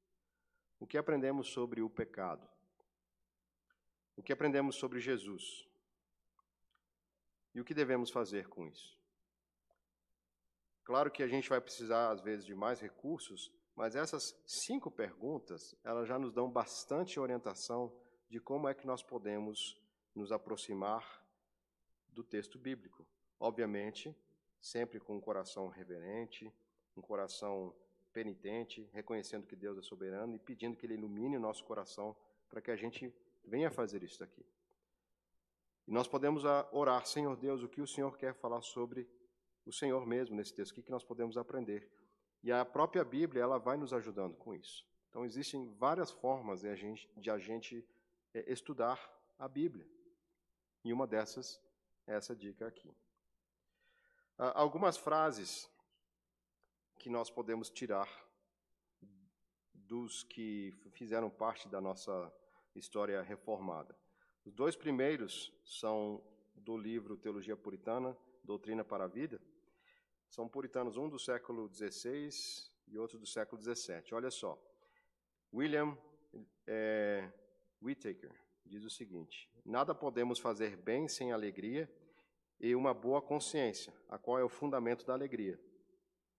[0.79, 2.47] O que aprendemos sobre o pecado?
[4.15, 5.67] O que aprendemos sobre Jesus?
[7.53, 8.99] E o que devemos fazer com isso?
[10.83, 13.51] Claro que a gente vai precisar, às vezes, de mais recursos,
[13.81, 17.91] mas essas cinco perguntas, elas já nos dão bastante orientação
[18.29, 19.75] de como é que nós podemos
[20.13, 21.25] nos aproximar
[22.09, 23.03] do texto bíblico.
[23.39, 24.15] Obviamente,
[24.61, 26.53] sempre com um coração reverente,
[26.95, 27.73] um coração
[28.13, 32.15] penitente, reconhecendo que Deus é soberano e pedindo que Ele ilumine o nosso coração
[32.51, 33.11] para que a gente
[33.43, 34.45] venha fazer isso aqui.
[35.87, 39.09] E nós podemos orar, Senhor Deus, o que o Senhor quer falar sobre
[39.65, 41.89] o Senhor mesmo nesse texto, o que, que nós podemos aprender.
[42.43, 44.85] E a própria Bíblia, ela vai nos ajudando com isso.
[45.09, 47.85] Então, existem várias formas de a gente, de a gente
[48.33, 48.99] é, estudar
[49.37, 49.87] a Bíblia.
[50.83, 51.61] E uma dessas
[52.07, 52.91] é essa dica aqui.
[54.37, 55.69] Algumas frases
[56.97, 58.09] que nós podemos tirar
[59.73, 62.33] dos que fizeram parte da nossa
[62.73, 63.95] história reformada.
[64.45, 66.23] Os dois primeiros são
[66.55, 69.39] do livro Teologia Puritana, Doutrina para a Vida.
[70.31, 72.29] São puritanos, um do século XVI
[72.87, 74.13] e outro do século XVII.
[74.13, 74.57] Olha só,
[75.53, 75.97] William
[76.65, 77.29] é,
[77.81, 78.31] Whittaker
[78.65, 81.91] diz o seguinte: Nada podemos fazer bem sem alegria
[82.61, 85.59] e uma boa consciência, a qual é o fundamento da alegria.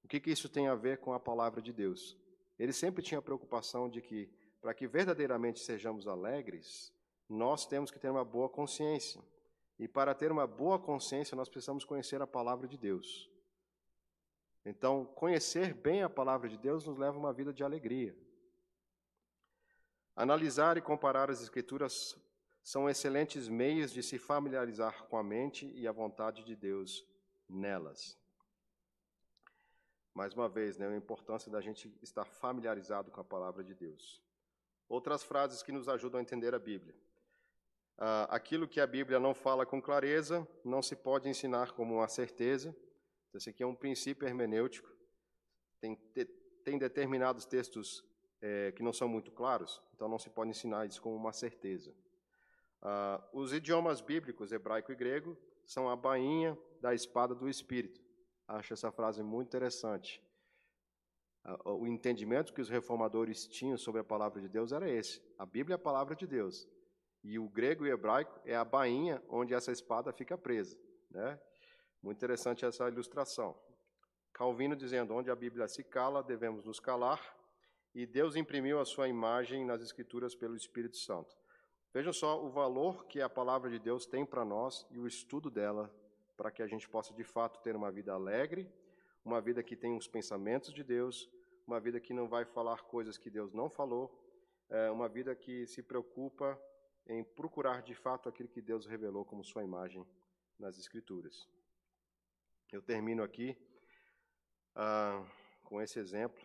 [0.03, 2.17] O que, que isso tem a ver com a palavra de Deus?
[2.59, 4.27] Ele sempre tinha a preocupação de que,
[4.63, 6.91] para que verdadeiramente sejamos alegres,
[7.29, 9.23] nós temos que ter uma boa consciência.
[9.79, 13.31] E para ter uma boa consciência, nós precisamos conhecer a palavra de Deus.
[14.65, 18.17] Então, conhecer bem a palavra de Deus nos leva a uma vida de alegria.
[20.15, 22.17] Analisar e comparar as Escrituras
[22.63, 27.05] são excelentes meios de se familiarizar com a mente e a vontade de Deus
[27.49, 28.23] nelas
[30.15, 34.23] mais uma vez, né, a importância da gente estar familiarizado com a palavra de Deus.
[34.89, 36.95] Outras frases que nos ajudam a entender a Bíblia.
[37.97, 42.09] Ah, aquilo que a Bíblia não fala com clareza não se pode ensinar como uma
[42.09, 42.77] certeza.
[43.35, 44.91] Esse aqui é um princípio hermenêutico.
[45.81, 45.97] Tem,
[46.65, 48.05] tem determinados textos
[48.41, 51.95] é, que não são muito claros, então não se pode ensinar isso como uma certeza.
[52.83, 58.03] Ah, os idiomas bíblicos, hebraico e grego, são a bainha da espada do Espírito.
[58.47, 60.21] Acho essa frase muito interessante.
[61.65, 65.21] O entendimento que os reformadores tinham sobre a palavra de Deus era esse.
[65.39, 66.69] A Bíblia é a palavra de Deus.
[67.23, 70.79] E o grego e o hebraico é a bainha onde essa espada fica presa.
[71.11, 71.41] Né?
[72.03, 73.57] Muito interessante essa ilustração.
[74.33, 77.37] Calvino dizendo: onde a Bíblia se cala, devemos nos calar.
[77.95, 81.37] E Deus imprimiu a sua imagem nas Escrituras pelo Espírito Santo.
[81.93, 85.51] Vejam só o valor que a palavra de Deus tem para nós e o estudo
[85.51, 85.95] dela
[86.37, 88.69] para que a gente possa de fato ter uma vida alegre,
[89.25, 91.31] uma vida que tem os pensamentos de Deus,
[91.67, 94.11] uma vida que não vai falar coisas que Deus não falou,
[94.71, 96.59] é uma vida que se preocupa
[97.07, 100.05] em procurar de fato aquilo que Deus revelou como sua imagem
[100.59, 101.47] nas Escrituras.
[102.73, 103.55] Eu termino aqui
[104.75, 105.23] ah,
[105.65, 106.43] com esse exemplo,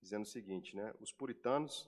[0.00, 0.94] dizendo o seguinte: né?
[0.98, 1.86] os puritanos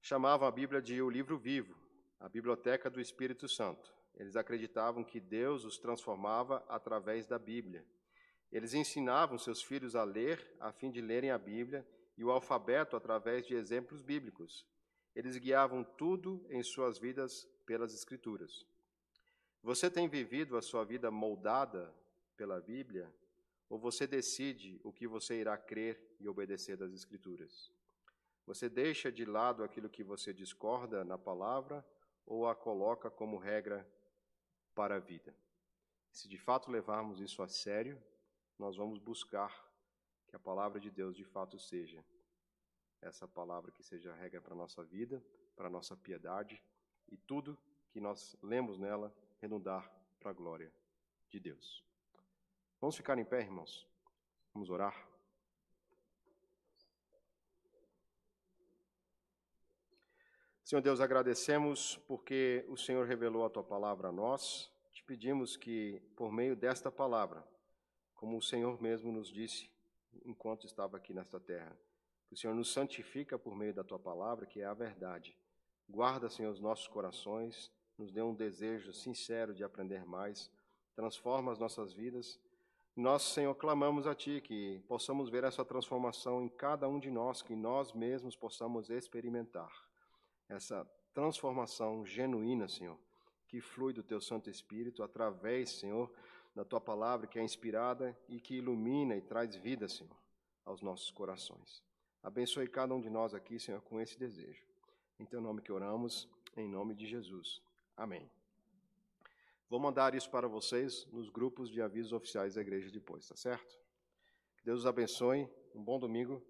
[0.00, 1.76] chamavam a Bíblia de o livro vivo,
[2.18, 3.94] a biblioteca do Espírito Santo.
[4.14, 7.84] Eles acreditavam que Deus os transformava através da Bíblia.
[8.50, 11.86] Eles ensinavam seus filhos a ler, a fim de lerem a Bíblia
[12.16, 14.66] e o alfabeto através de exemplos bíblicos.
[15.14, 18.64] Eles guiavam tudo em suas vidas pelas Escrituras.
[19.62, 21.94] Você tem vivido a sua vida moldada
[22.40, 23.14] pela Bíblia?
[23.68, 27.70] Ou você decide o que você irá crer e obedecer das Escrituras?
[28.46, 31.84] Você deixa de lado aquilo que você discorda na palavra
[32.24, 33.86] ou a coloca como regra
[34.74, 35.36] para a vida.
[36.10, 38.02] Se de fato levarmos isso a sério,
[38.58, 39.52] nós vamos buscar
[40.26, 42.02] que a palavra de Deus de fato seja
[43.02, 45.22] essa palavra que seja a regra para a nossa vida,
[45.54, 46.62] para a nossa piedade
[47.06, 47.58] e tudo
[47.90, 50.72] que nós lemos nela redundar para a glória
[51.28, 51.89] de Deus.
[52.80, 53.86] Vamos ficar em pé, irmãos?
[54.54, 55.06] Vamos orar?
[60.64, 64.72] Senhor Deus, agradecemos porque o Senhor revelou a tua palavra a nós.
[64.92, 67.46] Te pedimos que, por meio desta palavra,
[68.14, 69.70] como o Senhor mesmo nos disse
[70.24, 71.78] enquanto estava aqui nesta terra,
[72.28, 75.36] que o Senhor nos santifica por meio da tua palavra, que é a verdade.
[75.86, 80.50] Guarda, Senhor, os nossos corações, nos dê um desejo sincero de aprender mais,
[80.94, 82.40] transforma as nossas vidas.
[82.96, 87.40] Nós, Senhor, clamamos a Ti que possamos ver essa transformação em cada um de nós,
[87.40, 89.70] que nós mesmos possamos experimentar
[90.48, 90.84] essa
[91.14, 92.98] transformação genuína, Senhor,
[93.46, 96.12] que flui do teu Santo Espírito através, Senhor,
[96.54, 100.16] da tua palavra que é inspirada e que ilumina e traz vida, Senhor,
[100.64, 101.82] aos nossos corações.
[102.22, 104.62] Abençoe cada um de nós aqui, Senhor, com esse desejo.
[105.18, 107.62] Em teu nome que oramos, em nome de Jesus.
[107.96, 108.28] Amém.
[109.70, 113.78] Vou mandar isso para vocês nos grupos de avisos oficiais da igreja depois, tá certo?
[114.56, 115.48] Que Deus os abençoe.
[115.72, 116.44] Um bom domingo